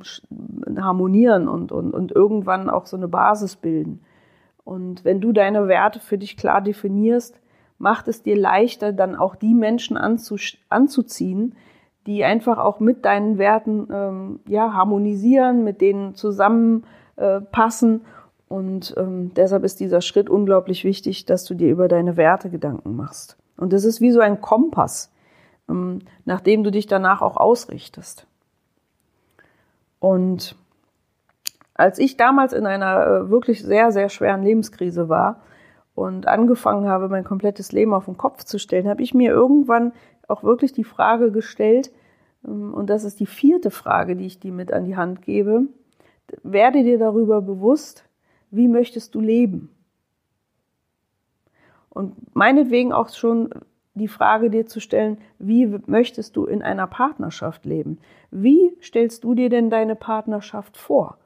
harmonieren 0.83 1.47
und, 1.47 1.71
und, 1.71 1.93
und 1.93 2.11
irgendwann 2.11 2.69
auch 2.69 2.87
so 2.87 2.97
eine 2.97 3.07
Basis 3.07 3.55
bilden. 3.55 4.01
Und 4.65 5.05
wenn 5.05 5.21
du 5.21 5.31
deine 5.31 5.69
Werte 5.69 6.01
für 6.01 6.17
dich 6.17 6.35
klar 6.35 6.59
definierst, 6.59 7.39
macht 7.77 8.09
es 8.09 8.21
dir 8.21 8.35
leichter, 8.35 8.91
dann 8.91 9.15
auch 9.15 9.37
die 9.37 9.53
Menschen 9.53 9.95
anzu, 9.95 10.35
anzuziehen, 10.67 11.55
die 12.05 12.25
einfach 12.25 12.57
auch 12.57 12.81
mit 12.81 13.05
deinen 13.05 13.37
Werten 13.37 13.87
ähm, 13.89 14.39
ja, 14.45 14.73
harmonisieren, 14.73 15.63
mit 15.63 15.79
denen 15.79 16.15
zusammenpassen. 16.15 18.01
Äh, 18.01 18.53
und 18.53 18.93
ähm, 18.97 19.31
deshalb 19.37 19.63
ist 19.63 19.79
dieser 19.79 20.01
Schritt 20.01 20.29
unglaublich 20.29 20.83
wichtig, 20.83 21.23
dass 21.23 21.45
du 21.45 21.53
dir 21.53 21.69
über 21.71 21.87
deine 21.87 22.17
Werte 22.17 22.49
Gedanken 22.49 22.97
machst. 22.97 23.37
Und 23.55 23.71
das 23.71 23.85
ist 23.85 24.01
wie 24.01 24.11
so 24.11 24.19
ein 24.19 24.41
Kompass, 24.41 25.13
nach 26.25 26.41
dem 26.41 26.63
du 26.63 26.71
dich 26.71 26.87
danach 26.87 27.21
auch 27.21 27.37
ausrichtest. 27.37 28.25
Und 29.99 30.55
als 31.73 31.99
ich 31.99 32.17
damals 32.17 32.53
in 32.53 32.65
einer 32.65 33.05
äh, 33.05 33.29
wirklich 33.29 33.63
sehr, 33.63 33.91
sehr 33.91 34.09
schweren 34.09 34.43
Lebenskrise 34.43 35.09
war 35.09 35.41
und 35.95 36.27
angefangen 36.27 36.87
habe, 36.87 37.09
mein 37.09 37.23
komplettes 37.23 37.71
Leben 37.71 37.93
auf 37.93 38.05
den 38.05 38.17
Kopf 38.17 38.43
zu 38.43 38.59
stellen, 38.59 38.89
habe 38.89 39.01
ich 39.01 39.13
mir 39.13 39.31
irgendwann 39.31 39.93
auch 40.27 40.43
wirklich 40.43 40.73
die 40.73 40.83
Frage 40.83 41.31
gestellt, 41.31 41.91
ähm, 42.45 42.73
und 42.73 42.89
das 42.89 43.03
ist 43.03 43.19
die 43.19 43.25
vierte 43.25 43.71
Frage, 43.71 44.15
die 44.15 44.25
ich 44.25 44.39
dir 44.39 44.51
mit 44.51 44.73
an 44.73 44.85
die 44.85 44.97
Hand 44.97 45.21
gebe, 45.21 45.63
werde 46.43 46.83
dir 46.83 46.97
darüber 46.97 47.41
bewusst, 47.41 48.05
wie 48.51 48.67
möchtest 48.67 49.15
du 49.15 49.21
leben? 49.21 49.69
Und 51.89 52.35
meinetwegen 52.35 52.93
auch 52.93 53.09
schon 53.09 53.49
die 53.99 54.07
Frage 54.07 54.49
dir 54.49 54.65
zu 54.65 54.79
stellen, 54.79 55.19
wie 55.37 55.67
möchtest 55.85 56.35
du 56.35 56.45
in 56.45 56.63
einer 56.63 56.87
Partnerschaft 56.87 57.65
leben? 57.65 57.99
Wie 58.31 58.75
stellst 58.81 59.23
du 59.23 59.35
dir 59.35 59.49
denn 59.49 59.69
deine 59.69 59.95
Partnerschaft 59.95 60.75
vor? 60.75 61.17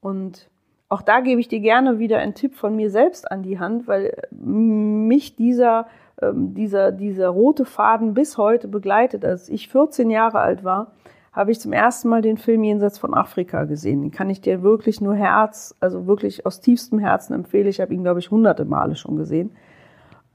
Und 0.00 0.48
auch 0.88 1.02
da 1.02 1.20
gebe 1.20 1.40
ich 1.40 1.48
dir 1.48 1.60
gerne 1.60 1.98
wieder 1.98 2.18
einen 2.18 2.34
Tipp 2.34 2.54
von 2.54 2.76
mir 2.76 2.90
selbst 2.90 3.30
an 3.30 3.42
die 3.42 3.58
Hand, 3.58 3.88
weil 3.88 4.14
mich 4.30 5.36
dieser, 5.36 5.86
ähm, 6.20 6.54
dieser, 6.54 6.92
dieser 6.92 7.30
rote 7.30 7.64
Faden 7.64 8.12
bis 8.12 8.36
heute 8.36 8.68
begleitet. 8.68 9.24
Als 9.24 9.48
ich 9.48 9.68
14 9.68 10.10
Jahre 10.10 10.40
alt 10.40 10.64
war, 10.64 10.92
habe 11.32 11.50
ich 11.50 11.60
zum 11.60 11.72
ersten 11.72 12.08
Mal 12.10 12.20
den 12.20 12.36
Film 12.36 12.62
Jenseits 12.62 12.98
von 12.98 13.14
Afrika 13.14 13.64
gesehen. 13.64 14.02
Den 14.02 14.10
kann 14.10 14.28
ich 14.28 14.42
dir 14.42 14.62
wirklich 14.62 15.00
nur 15.00 15.14
Herz, 15.14 15.74
also 15.80 16.06
wirklich 16.06 16.44
aus 16.44 16.60
tiefstem 16.60 16.98
Herzen 16.98 17.32
empfehlen. 17.32 17.68
Ich 17.68 17.80
habe 17.80 17.94
ihn, 17.94 18.02
glaube 18.02 18.20
ich, 18.20 18.30
hunderte 18.30 18.66
Male 18.66 18.94
schon 18.94 19.16
gesehen. 19.16 19.56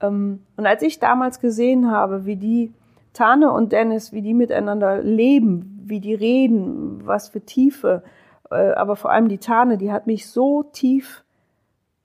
Ähm, 0.01 0.41
und 0.55 0.65
als 0.65 0.81
ich 0.81 0.99
damals 0.99 1.39
gesehen 1.39 1.89
habe, 1.89 2.25
wie 2.25 2.35
die 2.35 2.73
Tane 3.13 3.51
und 3.51 3.71
Dennis, 3.71 4.11
wie 4.11 4.21
die 4.21 4.33
miteinander 4.33 5.01
leben, 5.01 5.83
wie 5.85 5.99
die 5.99 6.13
reden, 6.13 7.05
was 7.05 7.29
für 7.29 7.41
Tiefe, 7.41 8.03
äh, 8.51 8.73
aber 8.73 8.95
vor 8.95 9.11
allem 9.11 9.27
die 9.27 9.39
Tane, 9.39 9.77
die 9.77 9.91
hat 9.91 10.07
mich 10.07 10.27
so 10.27 10.63
tief 10.63 11.23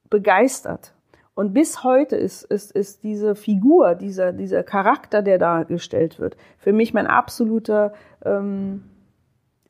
begeistert. 0.09 0.95
Und 1.35 1.55
bis 1.55 1.83
heute 1.83 2.17
ist, 2.17 2.45
ist, 2.45 2.73
ist 2.73 3.05
diese 3.05 3.35
Figur, 3.35 3.95
dieser, 3.95 4.33
dieser 4.33 4.63
Charakter, 4.63 5.23
der 5.23 5.39
dargestellt 5.39 6.19
wird, 6.19 6.37
für 6.59 6.73
mich 6.73 6.93
mein 6.93 7.07
absoluter 7.07 7.95
ähm, 8.25 8.85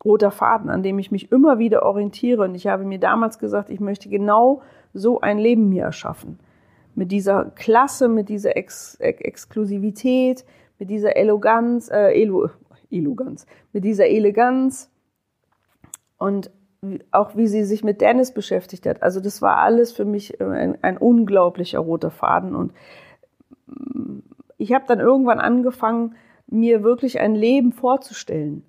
roter 0.05 0.33
Faden, 0.33 0.71
an 0.71 0.83
dem 0.83 0.99
ich 0.99 1.13
mich 1.13 1.31
immer 1.31 1.61
wieder 1.61 1.85
orientiere. 1.85 2.43
Und 2.43 2.57
ich 2.57 2.67
habe 2.67 2.85
mir 2.85 2.99
damals 2.99 3.39
gesagt, 3.39 3.71
ich 3.71 3.79
möchte 3.79 4.09
genau 4.09 4.63
so 4.93 5.21
ein 5.21 5.39
Leben 5.39 5.69
mir 5.69 5.85
erschaffen 5.85 6.41
mit 6.95 7.13
dieser 7.13 7.47
Klasse, 7.55 8.09
mit 8.09 8.29
dieser 8.29 8.57
Ex 8.57 8.97
Ex 8.97 9.21
Exklusivität, 9.21 10.45
mit 10.79 10.91
dieser 10.91 11.17
Eleganz, 11.17 11.91
äh, 11.91 12.21
Elo 12.21 12.51
Eleganz, 12.91 13.47
mit 13.73 13.85
dieser 13.85 14.07
Eleganz 14.07 14.91
und 16.19 16.51
auch 17.11 17.37
wie 17.37 17.47
sie 17.47 17.65
sich 17.65 17.85
mit 17.85 18.01
Dennis 18.01 18.33
beschäftigt 18.33 18.87
hat. 18.87 19.03
Also 19.03 19.21
das 19.21 19.41
war 19.41 19.59
alles 19.59 19.93
für 19.93 20.05
mich 20.05 20.41
äh, 20.41 20.45
ein, 20.45 20.79
ein 20.83 20.99
unglaublicher 20.99 21.79
roter 21.79 22.11
Faden 22.11 22.55
und 22.55 22.73
mm, 23.67 24.19
ich 24.59 24.73
habe 24.73 24.85
dann 24.87 25.01
irgendwann 25.01 25.41
angefangen, 25.41 26.15
mir 26.47 26.83
wirklich 26.83 27.19
ein 27.19 27.35
Leben 27.35 27.73
vorzustellen, 27.73 28.65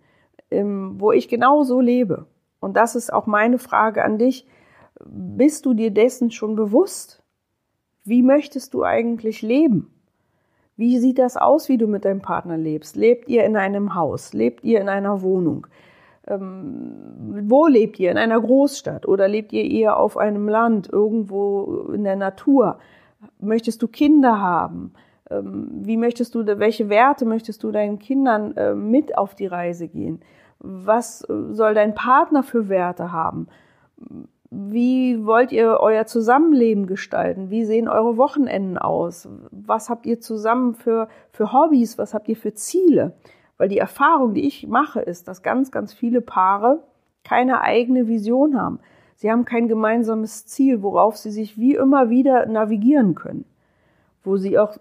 ähm, 0.49 0.95
wo 0.99 1.11
ich 1.11 1.27
genau 1.27 1.63
so 1.63 1.81
lebe. 1.81 2.27
Und 2.59 2.77
das 2.77 2.95
ist 2.95 3.11
auch 3.11 3.27
meine 3.27 3.57
Frage 3.57 4.03
an 4.03 4.17
dich. 4.17 4.47
Bist 5.05 5.65
du 5.65 5.73
dir 5.73 5.91
dessen 5.91 6.31
schon 6.31 6.55
bewusst? 6.55 7.22
Wie 8.05 8.22
möchtest 8.22 8.74
du 8.74 8.83
eigentlich 8.83 9.41
leben? 9.41 9.89
Wie 10.75 10.98
sieht 10.98 11.19
das 11.19 11.38
aus, 11.38 11.69
wie 11.69 11.77
du 11.77 11.88
mit 11.88 12.03
deinem 12.03 12.22
Partner 12.22 12.57
lebst? 12.57 12.95
Lebt 12.95 13.29
ihr 13.29 13.45
in 13.45 13.55
einem 13.55 13.95
Haus? 13.95 14.33
Lebt 14.33 14.63
ihr 14.63 14.81
in 14.81 14.89
einer 14.89 15.22
Wohnung? 15.22 15.67
Ähm, 16.27 17.43
wo 17.48 17.67
lebt 17.67 18.00
ihr? 18.00 18.12
In 18.12 18.17
einer 18.17 18.41
Großstadt? 18.41 19.07
Oder 19.07 19.27
lebt 19.27 19.53
ihr 19.53 19.63
eher 19.63 19.98
auf 19.98 20.17
einem 20.17 20.48
Land, 20.48 20.89
irgendwo 20.91 21.89
in 21.93 22.03
der 22.03 22.15
Natur? 22.15 22.79
Möchtest 23.39 23.81
du 23.81 23.88
Kinder 23.88 24.41
haben? 24.41 24.93
Ähm, 25.29 25.69
wie 25.72 25.98
möchtest 25.98 26.36
du, 26.36 26.45
welche 26.45 26.89
Werte 26.89 27.25
möchtest 27.25 27.63
du 27.63 27.72
deinen 27.72 28.00
Kindern 28.00 28.57
äh, 28.57 28.74
mit 28.74 29.17
auf 29.17 29.36
die 29.36 29.48
Reise 29.48 29.88
gehen? 29.88 30.22
Was 30.60 31.22
äh, 31.29 31.33
soll 31.51 31.74
dein 31.74 31.93
Partner 31.93 32.41
für 32.41 32.67
Werte 32.67 33.12
haben? 33.12 33.48
Wie 34.55 35.25
wollt 35.25 35.51
ihr 35.51 35.79
euer 35.79 36.05
Zusammenleben 36.05 36.86
gestalten? 36.86 37.50
Wie 37.50 37.65
sehen 37.65 37.88
eure 37.88 38.17
Wochenenden 38.17 38.77
aus? 38.77 39.27
Was 39.50 39.89
habt 39.89 40.05
ihr 40.05 40.19
zusammen 40.19 40.75
für, 40.75 41.07
für 41.31 41.51
Hobbys? 41.51 41.98
Was 41.98 42.13
habt 42.13 42.29
ihr 42.29 42.36
für 42.36 42.53
Ziele? 42.53 43.13
Weil 43.57 43.69
die 43.69 43.79
Erfahrung, 43.79 44.36
die 44.36 44.45
ich 44.45 44.67
mache, 44.67 45.01
ist, 45.01 45.27
dass 45.27 45.41
ganz, 45.41 45.72
ganz 45.72 45.91
viele 45.91 46.22
Paare 46.22 46.83
keine 47.24 47.62
eigene 47.62 48.07
Vision 48.07 48.62
haben. 48.62 48.79
Sie 49.15 49.31
haben 49.31 49.45
kein 49.45 49.67
gemeinsames 49.67 50.45
Ziel, 50.45 50.83
worauf 50.83 51.17
sie 51.17 51.31
sich 51.31 51.57
wie 51.57 51.74
immer 51.74 52.12
wieder 52.12 52.45
navigieren 52.45 53.15
können. 53.15 53.45
Wo 54.24 54.38
sie 54.38 54.60
auch, 54.60 54.77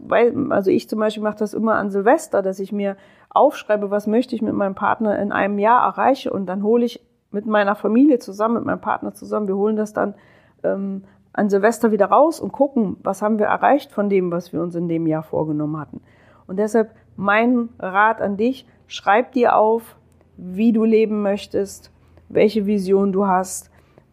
also 0.51 0.71
ich 0.71 0.87
zum 0.87 0.99
Beispiel 0.99 1.23
mache 1.23 1.39
das 1.39 1.55
immer 1.55 1.77
an 1.77 1.91
Silvester, 1.91 2.43
dass 2.43 2.59
ich 2.59 2.73
mir 2.73 2.97
aufschreibe, 3.31 3.91
was 3.91 4.07
möchte 4.07 4.35
ich 4.35 4.43
mit 4.43 4.53
meinem 4.53 4.75
Partner 4.75 5.19
in 5.19 5.33
einem 5.33 5.59
Jahr 5.59 5.87
erreichen 5.87 6.31
und 6.31 6.45
dann 6.45 6.63
hole 6.63 6.85
ich 6.85 7.01
mit 7.33 7.47
meiner 7.47 7.75
Familie 7.75 8.19
zusammen, 8.19 8.55
mit 8.55 8.65
meinem 8.65 8.81
Partner 8.81 9.15
zusammen. 9.15 9.49
Wir 9.49 9.57
holen 9.57 9.77
das 9.77 9.93
dann 9.93 10.15
ähm, 10.63 11.05
an 11.33 11.49
Silvester 11.49 11.91
wieder 11.91 12.07
raus 12.07 12.41
und 12.41 12.53
gucken, 12.53 12.97
was 13.03 13.23
haben 13.23 13.39
wir 13.39 13.47
erreicht 13.47 13.93
von 13.93 14.09
dem, 14.09 14.31
was 14.31 14.53
wir 14.53 14.63
uns 14.63 14.75
in 14.75 14.89
dem 14.89 15.07
Jahr 15.07 15.23
vorgenommen 15.23 15.79
hatten. 15.79 16.03
Und 16.47 16.59
deshalb 16.59 16.95
mein 17.17 17.71
Rat 17.79 18.21
an 18.21 18.37
dich, 18.37 18.67
schreib 18.87 19.33
dir 19.33 19.57
auf, 19.57 19.97
wie 20.37 20.73
du 20.73 20.85
leben 20.85 21.23
möchtest, 21.23 21.91
welche 22.29 22.67
Vision 22.67 23.13
du 23.13 23.27
hast. 23.27 23.71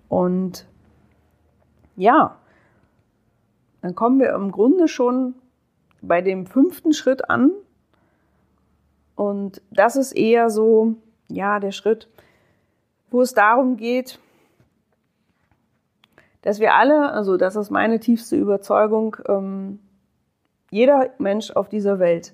Und 0.08 0.68
ja, 1.96 2.38
dann 3.82 3.96
kommen 3.96 4.20
wir 4.20 4.34
im 4.34 4.52
Grunde 4.52 4.88
schon 4.88 5.36
bei 6.02 6.22
dem 6.22 6.46
fünften 6.46 6.94
Schritt 6.94 7.30
an. 7.30 7.52
Und 9.16 9.62
das 9.72 9.96
ist 9.96 10.14
eher 10.14 10.50
so, 10.50 10.96
ja, 11.28 11.60
der 11.60 11.72
Schritt, 11.72 12.10
wo 13.12 13.22
es 13.22 13.34
darum 13.34 13.78
geht, 13.78 14.20
dass 16.42 16.60
wir 16.60 16.74
alle, 16.76 17.12
also 17.12 17.38
das 17.38 17.56
ist 17.56 17.70
meine 17.70 18.00
tiefste 18.00 18.36
Überzeugung, 18.36 19.18
ähm, 19.28 19.80
jeder 20.72 21.10
Mensch 21.18 21.52
auf 21.52 21.70
dieser 21.70 22.00
Welt 22.00 22.34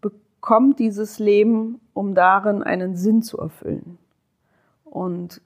bekommt 0.00 0.78
dieses 0.78 1.18
Leben, 1.18 1.80
um 1.92 2.14
darin 2.14 2.62
einen 2.62 2.96
Sinn 2.96 3.22
zu 3.22 3.38
erfüllen. 3.38 3.98
Und 4.84 5.40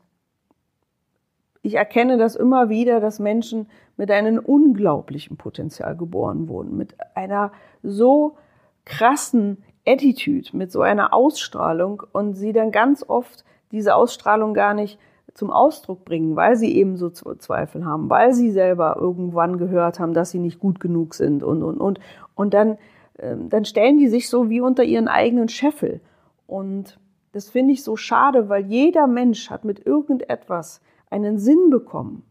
ich 1.62 1.74
erkenne 1.74 2.16
das 2.16 2.36
immer 2.36 2.68
wieder, 2.68 3.00
dass 3.00 3.18
Menschen 3.18 3.68
mit 3.96 4.10
einem 4.10 4.38
unglaublichen 4.38 5.36
Potenzial 5.36 5.96
geboren 5.96 6.48
wurden, 6.48 6.76
mit 6.76 6.96
einer 7.14 7.52
so 7.82 8.36
krassen 8.84 9.62
Attitude, 9.86 10.56
mit 10.56 10.72
so 10.72 10.82
einer 10.82 11.12
Ausstrahlung 11.12 12.02
und 12.12 12.34
sie 12.34 12.52
dann 12.52 12.70
ganz 12.70 13.04
oft 13.06 13.44
diese 13.72 13.94
Ausstrahlung 13.94 14.54
gar 14.54 14.74
nicht 14.74 14.98
zum 15.34 15.50
Ausdruck 15.50 16.04
bringen, 16.04 16.36
weil 16.36 16.56
sie 16.56 16.74
eben 16.76 16.96
so 16.96 17.10
Zweifel 17.10 17.84
haben, 17.84 18.10
weil 18.10 18.32
sie 18.32 18.50
selber 18.50 18.96
irgendwann 18.98 19.58
gehört 19.58 20.00
haben, 20.00 20.14
dass 20.14 20.30
sie 20.30 20.38
nicht 20.38 20.58
gut 20.58 20.80
genug 20.80 21.14
sind 21.14 21.42
und, 21.42 21.62
und, 21.62 21.78
und. 21.78 22.00
Und 22.34 22.54
dann, 22.54 22.78
ähm, 23.18 23.48
dann 23.48 23.64
stellen 23.64 23.98
die 23.98 24.08
sich 24.08 24.28
so 24.28 24.50
wie 24.50 24.60
unter 24.60 24.82
ihren 24.82 25.08
eigenen 25.08 25.48
Scheffel. 25.48 26.00
Und 26.46 26.98
das 27.32 27.48
finde 27.48 27.72
ich 27.72 27.84
so 27.84 27.96
schade, 27.96 28.48
weil 28.48 28.66
jeder 28.66 29.06
Mensch 29.06 29.50
hat 29.50 29.64
mit 29.64 29.86
irgendetwas 29.86 30.80
einen 31.10 31.38
Sinn 31.38 31.70
bekommen. 31.70 32.24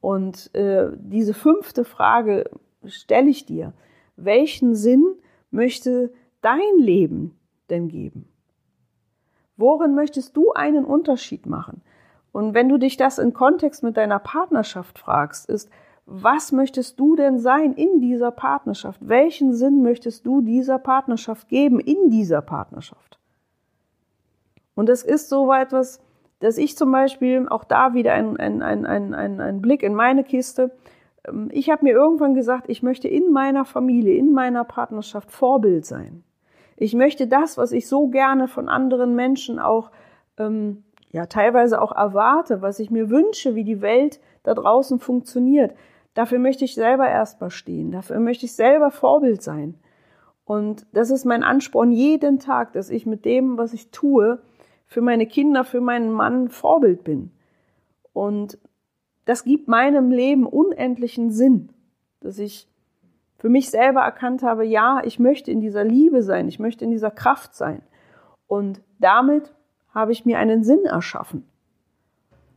Und 0.00 0.54
äh, 0.54 0.90
diese 0.96 1.34
fünfte 1.34 1.84
Frage 1.84 2.48
stelle 2.84 3.28
ich 3.28 3.44
dir. 3.44 3.72
Welchen 4.16 4.74
Sinn 4.74 5.04
möchte 5.50 6.12
dein 6.42 6.78
Leben 6.78 7.36
denn 7.68 7.88
geben? 7.88 8.29
Worin 9.60 9.94
möchtest 9.94 10.36
du 10.36 10.52
einen 10.52 10.84
Unterschied 10.84 11.46
machen? 11.46 11.82
Und 12.32 12.54
wenn 12.54 12.68
du 12.68 12.78
dich 12.78 12.96
das 12.96 13.18
in 13.18 13.34
Kontext 13.34 13.82
mit 13.82 13.96
deiner 13.96 14.18
Partnerschaft 14.18 14.98
fragst, 14.98 15.48
ist, 15.50 15.70
was 16.06 16.50
möchtest 16.50 16.98
du 16.98 17.14
denn 17.14 17.38
sein 17.38 17.74
in 17.74 18.00
dieser 18.00 18.30
Partnerschaft? 18.30 19.00
Welchen 19.06 19.52
Sinn 19.52 19.82
möchtest 19.82 20.26
du 20.26 20.40
dieser 20.40 20.78
Partnerschaft 20.78 21.48
geben 21.48 21.78
in 21.78 22.10
dieser 22.10 22.40
Partnerschaft? 22.40 23.18
Und 24.74 24.88
es 24.88 25.02
ist 25.02 25.28
so 25.28 25.52
etwas, 25.52 26.00
dass 26.38 26.56
ich 26.56 26.76
zum 26.76 26.90
Beispiel 26.90 27.46
auch 27.48 27.64
da 27.64 27.92
wieder 27.92 28.14
ein, 28.14 28.38
ein, 28.38 28.62
ein, 28.62 28.86
ein, 28.86 29.40
ein 29.40 29.60
Blick 29.60 29.82
in 29.82 29.94
meine 29.94 30.24
Kiste. 30.24 30.70
Ähm, 31.28 31.48
ich 31.52 31.70
habe 31.70 31.84
mir 31.84 31.92
irgendwann 31.92 32.34
gesagt, 32.34 32.64
ich 32.68 32.82
möchte 32.82 33.08
in 33.08 33.30
meiner 33.30 33.66
Familie, 33.66 34.14
in 34.14 34.32
meiner 34.32 34.64
Partnerschaft 34.64 35.30
Vorbild 35.30 35.84
sein. 35.84 36.24
Ich 36.80 36.94
möchte 36.94 37.26
das, 37.26 37.58
was 37.58 37.72
ich 37.72 37.86
so 37.86 38.08
gerne 38.08 38.48
von 38.48 38.70
anderen 38.70 39.14
Menschen 39.14 39.58
auch, 39.58 39.90
ähm, 40.38 40.82
ja, 41.10 41.26
teilweise 41.26 41.82
auch 41.82 41.92
erwarte, 41.92 42.62
was 42.62 42.78
ich 42.78 42.90
mir 42.90 43.10
wünsche, 43.10 43.54
wie 43.54 43.64
die 43.64 43.82
Welt 43.82 44.18
da 44.44 44.54
draußen 44.54 44.98
funktioniert. 44.98 45.74
Dafür 46.14 46.38
möchte 46.38 46.64
ich 46.64 46.74
selber 46.74 47.06
erstmal 47.06 47.50
stehen. 47.50 47.92
Dafür 47.92 48.18
möchte 48.18 48.46
ich 48.46 48.54
selber 48.54 48.90
Vorbild 48.90 49.42
sein. 49.42 49.74
Und 50.46 50.86
das 50.94 51.10
ist 51.10 51.26
mein 51.26 51.42
Ansporn 51.42 51.92
jeden 51.92 52.38
Tag, 52.38 52.72
dass 52.72 52.88
ich 52.88 53.04
mit 53.04 53.26
dem, 53.26 53.58
was 53.58 53.74
ich 53.74 53.90
tue, 53.90 54.40
für 54.86 55.02
meine 55.02 55.26
Kinder, 55.26 55.64
für 55.64 55.82
meinen 55.82 56.10
Mann 56.10 56.48
Vorbild 56.48 57.04
bin. 57.04 57.30
Und 58.14 58.58
das 59.26 59.44
gibt 59.44 59.68
meinem 59.68 60.10
Leben 60.10 60.46
unendlichen 60.46 61.30
Sinn, 61.30 61.68
dass 62.20 62.38
ich 62.38 62.69
für 63.40 63.48
mich 63.48 63.70
selber 63.70 64.00
erkannt 64.02 64.42
habe, 64.42 64.66
ja, 64.66 65.00
ich 65.02 65.18
möchte 65.18 65.50
in 65.50 65.60
dieser 65.60 65.82
Liebe 65.82 66.22
sein, 66.22 66.46
ich 66.46 66.58
möchte 66.58 66.84
in 66.84 66.90
dieser 66.90 67.10
Kraft 67.10 67.54
sein. 67.54 67.80
Und 68.46 68.82
damit 68.98 69.54
habe 69.94 70.12
ich 70.12 70.26
mir 70.26 70.38
einen 70.38 70.62
Sinn 70.62 70.84
erschaffen. 70.84 71.46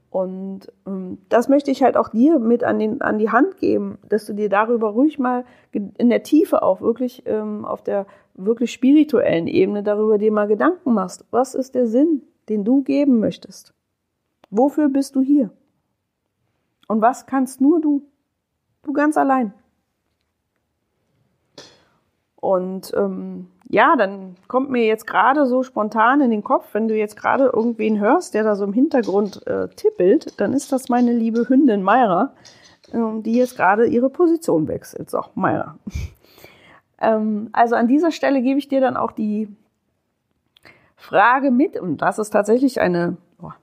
Und 0.09 0.71
ähm, 0.85 1.19
das 1.29 1.47
möchte 1.47 1.71
ich 1.71 1.83
halt 1.83 1.95
auch 1.95 2.09
dir 2.09 2.37
mit 2.37 2.65
an, 2.65 2.79
den, 2.79 3.01
an 3.01 3.17
die 3.17 3.31
Hand 3.31 3.57
geben, 3.57 3.97
dass 4.09 4.25
du 4.25 4.33
dir 4.33 4.49
darüber 4.49 4.89
ruhig 4.89 5.19
mal 5.19 5.45
in 5.71 6.09
der 6.09 6.21
Tiefe 6.21 6.61
auch 6.61 6.81
wirklich 6.81 7.23
ähm, 7.27 7.63
auf 7.63 7.81
der 7.81 8.05
wirklich 8.33 8.73
spirituellen 8.73 9.47
Ebene 9.47 9.83
darüber 9.83 10.17
dir 10.17 10.33
mal 10.33 10.47
Gedanken 10.47 10.93
machst. 10.93 11.25
Was 11.31 11.55
ist 11.55 11.75
der 11.75 11.87
Sinn, 11.87 12.23
den 12.49 12.65
du 12.65 12.83
geben 12.83 13.21
möchtest? 13.21 13.73
Wofür 14.49 14.89
bist 14.89 15.15
du 15.15 15.21
hier? 15.21 15.49
Und 16.89 17.01
was 17.01 17.25
kannst 17.25 17.61
nur 17.61 17.79
du? 17.79 18.03
Du 18.83 18.91
ganz 18.91 19.17
allein. 19.17 19.53
Und 22.43 22.91
ähm, 22.97 23.47
ja, 23.69 23.95
dann 23.95 24.35
kommt 24.49 24.69
mir 24.69 24.85
jetzt 24.85 25.07
gerade 25.07 25.45
so 25.45 25.63
spontan 25.63 26.19
in 26.19 26.29
den 26.29 26.43
Kopf, 26.43 26.73
wenn 26.73 26.89
du 26.89 26.93
jetzt 26.93 27.15
gerade 27.15 27.45
irgendwen 27.45 28.01
hörst, 28.01 28.33
der 28.33 28.43
da 28.43 28.57
so 28.57 28.65
im 28.65 28.73
Hintergrund 28.73 29.47
äh, 29.47 29.69
tippelt, 29.69 30.41
dann 30.41 30.51
ist 30.51 30.73
das 30.73 30.89
meine 30.89 31.13
liebe 31.13 31.47
Hündin 31.47 31.83
Mayra, 31.83 32.33
äh, 32.91 33.21
die 33.21 33.37
jetzt 33.37 33.55
gerade 33.55 33.85
ihre 33.85 34.09
Position 34.09 34.67
wechselt. 34.67 35.09
So, 35.09 35.21
Mayra. 35.35 35.77
ähm, 36.99 37.47
also 37.53 37.75
an 37.75 37.87
dieser 37.87 38.11
Stelle 38.11 38.41
gebe 38.41 38.59
ich 38.59 38.67
dir 38.67 38.81
dann 38.81 38.97
auch 38.97 39.13
die 39.13 39.47
Frage 40.97 41.49
mit, 41.49 41.79
und 41.79 42.01
das 42.01 42.19
ist 42.19 42.31
tatsächlich 42.31 42.81
eine, 42.81 43.15
oh, 43.41 43.53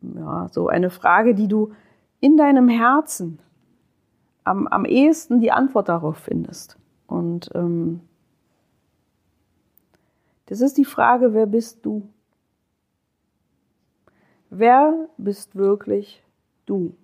ja, 0.00 0.46
so 0.52 0.68
eine 0.68 0.90
Frage, 0.90 1.34
die 1.34 1.48
du 1.48 1.72
in 2.20 2.36
deinem 2.36 2.68
Herzen 2.68 3.40
am, 4.44 4.68
am 4.68 4.84
ehesten 4.84 5.40
die 5.40 5.50
Antwort 5.50 5.88
darauf 5.88 6.18
findest. 6.18 6.78
Und 7.08 7.50
ähm, 7.56 8.00
das 10.46 10.60
ist 10.60 10.76
die 10.76 10.84
Frage, 10.84 11.34
wer 11.34 11.46
bist 11.46 11.84
du? 11.84 12.08
Wer 14.50 15.08
bist 15.16 15.56
wirklich 15.56 16.22
du? 16.66 16.94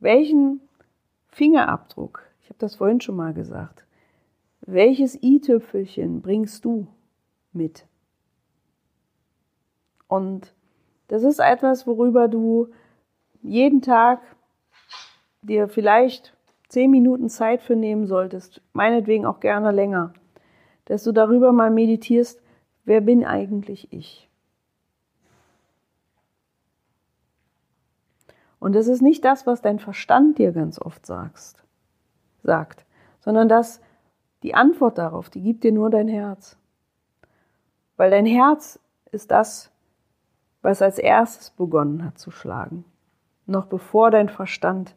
Welchen 0.00 0.60
Fingerabdruck, 1.28 2.22
ich 2.42 2.48
habe 2.48 2.58
das 2.58 2.76
vorhin 2.76 3.00
schon 3.00 3.16
mal 3.16 3.34
gesagt, 3.34 3.84
welches 4.60 5.22
i-Tüpfelchen 5.22 6.22
bringst 6.22 6.64
du 6.64 6.88
mit? 7.52 7.86
Und 10.08 10.54
das 11.08 11.22
ist 11.22 11.38
etwas, 11.38 11.86
worüber 11.86 12.28
du 12.28 12.68
jeden 13.42 13.82
Tag 13.82 14.22
dir 15.42 15.68
vielleicht 15.68 16.36
zehn 16.68 16.90
Minuten 16.90 17.28
Zeit 17.28 17.62
für 17.62 17.76
nehmen 17.76 18.06
solltest, 18.06 18.62
meinetwegen 18.72 19.26
auch 19.26 19.40
gerne 19.40 19.70
länger 19.70 20.14
dass 20.86 21.04
du 21.04 21.12
darüber 21.12 21.52
mal 21.52 21.70
meditierst, 21.70 22.42
wer 22.84 23.00
bin 23.00 23.24
eigentlich 23.24 23.92
ich? 23.92 24.28
Und 28.58 28.74
das 28.74 28.86
ist 28.86 29.02
nicht 29.02 29.24
das, 29.24 29.46
was 29.46 29.60
dein 29.60 29.78
Verstand 29.78 30.38
dir 30.38 30.52
ganz 30.52 30.80
oft 30.80 31.04
sagst, 31.04 31.62
sagt, 32.42 32.86
sondern 33.20 33.48
dass 33.48 33.80
die 34.42 34.54
Antwort 34.54 34.98
darauf, 34.98 35.28
die 35.28 35.42
gibt 35.42 35.64
dir 35.64 35.72
nur 35.72 35.90
dein 35.90 36.08
Herz. 36.08 36.56
Weil 37.96 38.10
dein 38.10 38.26
Herz 38.26 38.80
ist 39.12 39.30
das, 39.30 39.70
was 40.62 40.80
als 40.80 40.98
erstes 40.98 41.50
begonnen 41.50 42.04
hat 42.04 42.18
zu 42.18 42.30
schlagen, 42.30 42.84
noch 43.46 43.66
bevor 43.66 44.10
dein 44.10 44.30
Verstand 44.30 44.96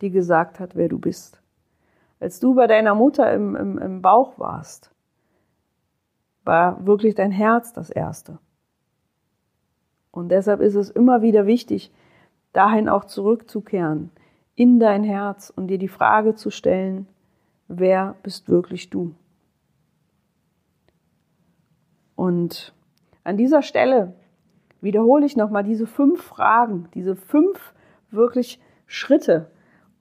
dir 0.00 0.10
gesagt 0.10 0.60
hat, 0.60 0.76
wer 0.76 0.88
du 0.88 0.98
bist. 0.98 1.42
Als 2.20 2.38
du 2.38 2.54
bei 2.54 2.66
deiner 2.66 2.94
Mutter 2.94 3.32
im, 3.32 3.56
im, 3.56 3.78
im 3.78 4.02
Bauch 4.02 4.38
warst, 4.38 4.92
war 6.50 6.84
wirklich 6.84 7.14
dein 7.14 7.30
Herz 7.30 7.72
das 7.72 7.90
Erste. 7.90 8.40
Und 10.10 10.30
deshalb 10.30 10.60
ist 10.60 10.74
es 10.74 10.90
immer 10.90 11.22
wieder 11.22 11.46
wichtig, 11.46 11.92
dahin 12.52 12.88
auch 12.88 13.04
zurückzukehren, 13.04 14.10
in 14.56 14.80
dein 14.80 15.04
Herz 15.04 15.52
und 15.54 15.68
dir 15.68 15.78
die 15.78 15.86
Frage 15.86 16.34
zu 16.34 16.50
stellen, 16.50 17.06
wer 17.68 18.16
bist 18.24 18.48
wirklich 18.48 18.90
du? 18.90 19.14
Und 22.16 22.74
an 23.22 23.36
dieser 23.36 23.62
Stelle 23.62 24.14
wiederhole 24.80 25.26
ich 25.26 25.36
nochmal 25.36 25.62
diese 25.62 25.86
fünf 25.86 26.20
Fragen, 26.20 26.88
diese 26.94 27.14
fünf 27.14 27.74
wirklich 28.10 28.60
Schritte, 28.88 29.52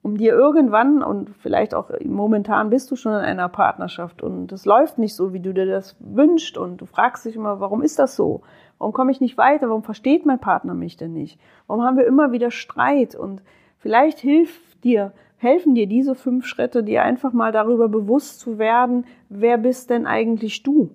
um 0.01 0.17
dir 0.17 0.33
irgendwann 0.33 1.03
und 1.03 1.29
vielleicht 1.39 1.73
auch 1.73 1.89
momentan 2.05 2.69
bist 2.69 2.89
du 2.89 2.95
schon 2.95 3.13
in 3.13 3.19
einer 3.19 3.49
Partnerschaft 3.49 4.23
und 4.23 4.51
es 4.51 4.65
läuft 4.65 4.97
nicht 4.97 5.15
so, 5.15 5.33
wie 5.33 5.41
du 5.41 5.53
dir 5.53 5.65
das 5.65 5.97
wünschst 5.99 6.57
und 6.57 6.77
du 6.77 6.85
fragst 6.85 7.25
dich 7.25 7.35
immer, 7.35 7.59
warum 7.59 7.81
ist 7.81 7.99
das 7.99 8.15
so? 8.15 8.41
Warum 8.77 8.93
komme 8.93 9.11
ich 9.11 9.19
nicht 9.19 9.37
weiter? 9.37 9.67
Warum 9.67 9.83
versteht 9.83 10.25
mein 10.25 10.39
Partner 10.39 10.73
mich 10.73 10.95
denn 10.95 11.13
nicht? 11.13 11.39
Warum 11.67 11.83
haben 11.83 11.97
wir 11.97 12.07
immer 12.07 12.31
wieder 12.31 12.49
Streit? 12.49 13.13
Und 13.13 13.43
vielleicht 13.77 14.19
hilft 14.19 14.83
dir, 14.85 15.11
helfen 15.35 15.75
dir 15.75 15.85
diese 15.85 16.15
fünf 16.15 16.45
Schritte, 16.45 16.81
dir 16.81 17.03
einfach 17.03 17.33
mal 17.33 17.51
darüber 17.51 17.89
bewusst 17.89 18.39
zu 18.39 18.57
werden, 18.57 19.05
wer 19.27 19.57
bist 19.57 19.89
denn 19.89 20.07
eigentlich 20.07 20.63
du? 20.63 20.91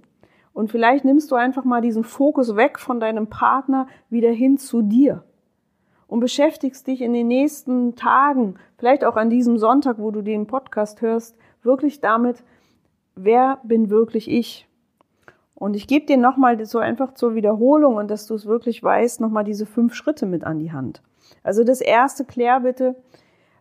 Und 0.54 0.70
vielleicht 0.70 1.04
nimmst 1.04 1.30
du 1.30 1.34
einfach 1.34 1.64
mal 1.64 1.82
diesen 1.82 2.04
Fokus 2.04 2.56
weg 2.56 2.78
von 2.78 3.00
deinem 3.00 3.26
Partner 3.26 3.86
wieder 4.08 4.30
hin 4.30 4.56
zu 4.56 4.80
dir 4.80 5.24
und 6.14 6.20
beschäftigst 6.20 6.86
dich 6.86 7.02
in 7.02 7.12
den 7.12 7.26
nächsten 7.26 7.96
Tagen, 7.96 8.54
vielleicht 8.78 9.04
auch 9.04 9.16
an 9.16 9.30
diesem 9.30 9.58
Sonntag, 9.58 9.98
wo 9.98 10.12
du 10.12 10.22
den 10.22 10.46
Podcast 10.46 11.02
hörst, 11.02 11.36
wirklich 11.64 12.00
damit, 12.00 12.44
wer 13.16 13.58
bin 13.64 13.90
wirklich 13.90 14.30
ich? 14.30 14.68
Und 15.56 15.74
ich 15.74 15.88
gebe 15.88 16.06
dir 16.06 16.16
nochmal 16.16 16.64
so 16.66 16.78
einfach 16.78 17.14
zur 17.14 17.34
Wiederholung 17.34 17.96
und 17.96 18.12
dass 18.12 18.28
du 18.28 18.34
es 18.36 18.46
wirklich 18.46 18.80
weißt, 18.80 19.20
nochmal 19.20 19.42
diese 19.42 19.66
fünf 19.66 19.92
Schritte 19.92 20.24
mit 20.24 20.44
an 20.44 20.60
die 20.60 20.70
Hand. 20.70 21.02
Also 21.42 21.64
das 21.64 21.80
erste, 21.80 22.24
klär 22.24 22.60
bitte, 22.60 22.94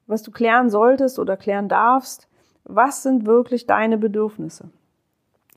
was 0.05 0.21
du 0.21 0.29
klären 0.29 0.69
solltest 0.69 1.17
oder 1.17 1.37
klären 1.37 1.69
darfst. 1.69 2.29
Was 2.65 3.01
sind 3.01 3.25
wirklich 3.25 3.65
deine 3.65 3.97
Bedürfnisse? 3.97 4.69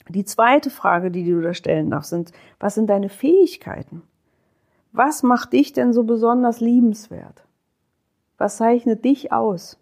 Die 0.09 0.25
zweite 0.25 0.71
Frage, 0.71 1.11
die 1.11 1.29
du 1.29 1.41
da 1.41 1.53
stellen 1.53 1.91
darfst, 1.91 2.09
sind, 2.09 2.31
was 2.59 2.73
sind 2.73 2.89
deine 2.89 3.09
Fähigkeiten? 3.09 4.01
Was 4.97 5.21
macht 5.21 5.53
dich 5.53 5.73
denn 5.73 5.93
so 5.93 6.05
besonders 6.05 6.59
liebenswert? 6.59 7.43
Was 8.39 8.57
zeichnet 8.57 9.05
dich 9.05 9.31
aus? 9.31 9.77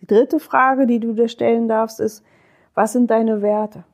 Die 0.00 0.06
dritte 0.06 0.40
Frage, 0.40 0.86
die 0.86 0.98
du 0.98 1.12
dir 1.12 1.28
stellen 1.28 1.68
darfst, 1.68 2.00
ist, 2.00 2.24
was 2.72 2.94
sind 2.94 3.10
deine 3.10 3.42
Werte? 3.42 3.84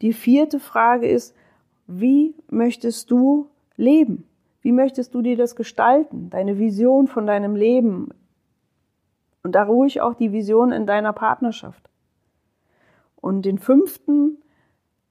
Die 0.00 0.14
vierte 0.14 0.58
Frage 0.58 1.06
ist, 1.06 1.36
wie 1.86 2.34
möchtest 2.48 3.10
du 3.10 3.50
leben? 3.76 4.24
Wie 4.62 4.72
möchtest 4.72 5.14
du 5.14 5.20
dir 5.20 5.36
das 5.36 5.54
gestalten? 5.54 6.30
Deine 6.30 6.58
Vision 6.58 7.08
von 7.08 7.26
deinem 7.26 7.56
Leben. 7.56 8.08
Und 9.42 9.52
da 9.52 9.64
ruhig 9.64 10.00
auch 10.00 10.14
die 10.14 10.32
Vision 10.32 10.72
in 10.72 10.86
deiner 10.86 11.12
Partnerschaft. 11.12 11.90
Und 13.16 13.42
den 13.42 13.58
fünften 13.58 14.38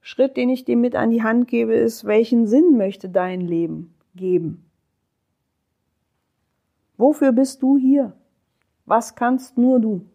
Schritt, 0.01 0.37
den 0.37 0.49
ich 0.49 0.65
dir 0.65 0.77
mit 0.77 0.95
an 0.95 1.11
die 1.11 1.23
Hand 1.23 1.47
gebe, 1.47 1.73
ist, 1.73 2.05
welchen 2.05 2.47
Sinn 2.47 2.77
möchte 2.77 3.09
dein 3.09 3.41
Leben 3.41 3.93
geben? 4.15 4.69
Wofür 6.97 7.31
bist 7.31 7.61
du 7.61 7.77
hier? 7.77 8.13
Was 8.85 9.15
kannst 9.15 9.57
nur 9.57 9.79
du? 9.79 10.05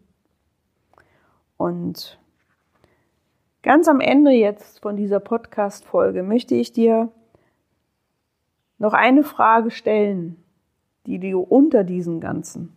Und 1.57 2.19
ganz 3.63 3.87
am 3.87 4.01
Ende 4.01 4.31
jetzt 4.31 4.81
von 4.81 4.97
dieser 4.97 5.19
Podcast-Folge 5.19 6.23
möchte 6.23 6.55
ich 6.55 6.73
dir 6.73 7.11
noch 8.77 8.93
eine 8.93 9.23
Frage 9.23 9.71
stellen, 9.71 10.43
die 11.05 11.19
du 11.19 11.39
unter 11.39 11.83
diesen 11.83 12.19
ganzen 12.19 12.75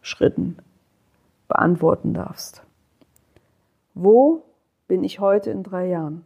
Schritten 0.00 0.56
beantworten 1.48 2.14
darfst. 2.14 2.64
Wo 3.94 4.42
bin 4.88 5.04
ich 5.04 5.20
heute 5.20 5.50
in 5.50 5.62
drei 5.62 5.88
Jahren? 5.88 6.24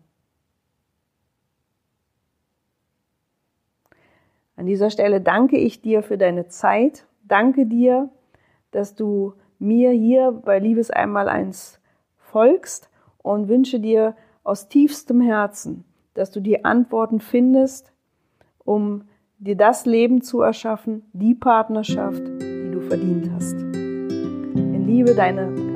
An 4.59 4.67
dieser 4.67 4.91
Stelle 4.91 5.21
danke 5.21 5.57
ich 5.57 5.83
dir 5.83 6.03
für 6.03 6.19
deine 6.19 6.49
Zeit. 6.49 7.07
Danke 7.23 7.65
dir, 7.65 8.09
dass 8.73 8.97
du 8.97 9.35
mir 9.61 9.93
hier 9.93 10.33
bei 10.33 10.59
Liebes 10.59 10.91
einmal 10.91 11.29
eins 11.29 11.81
folgst 12.17 12.91
und 13.19 13.47
wünsche 13.47 13.79
dir 13.79 14.17
aus 14.43 14.69
tiefstem 14.69 15.21
Herzen, 15.21 15.85
dass 16.15 16.33
du 16.33 16.41
die 16.41 16.65
Antworten 16.65 17.21
findest, 17.21 17.93
um 18.65 19.05
dir 19.39 19.57
das 19.57 19.87
Leben 19.87 20.23
zu 20.23 20.41
erschaffen, 20.41 21.05
die 21.13 21.37
Partnerschaft, 21.37 22.27
die 22.27 22.73
du 22.73 22.81
verdient 22.81 23.31
hast. 23.33 23.61
In 23.63 24.89
Liebe, 24.89 25.15
deine 25.15 25.68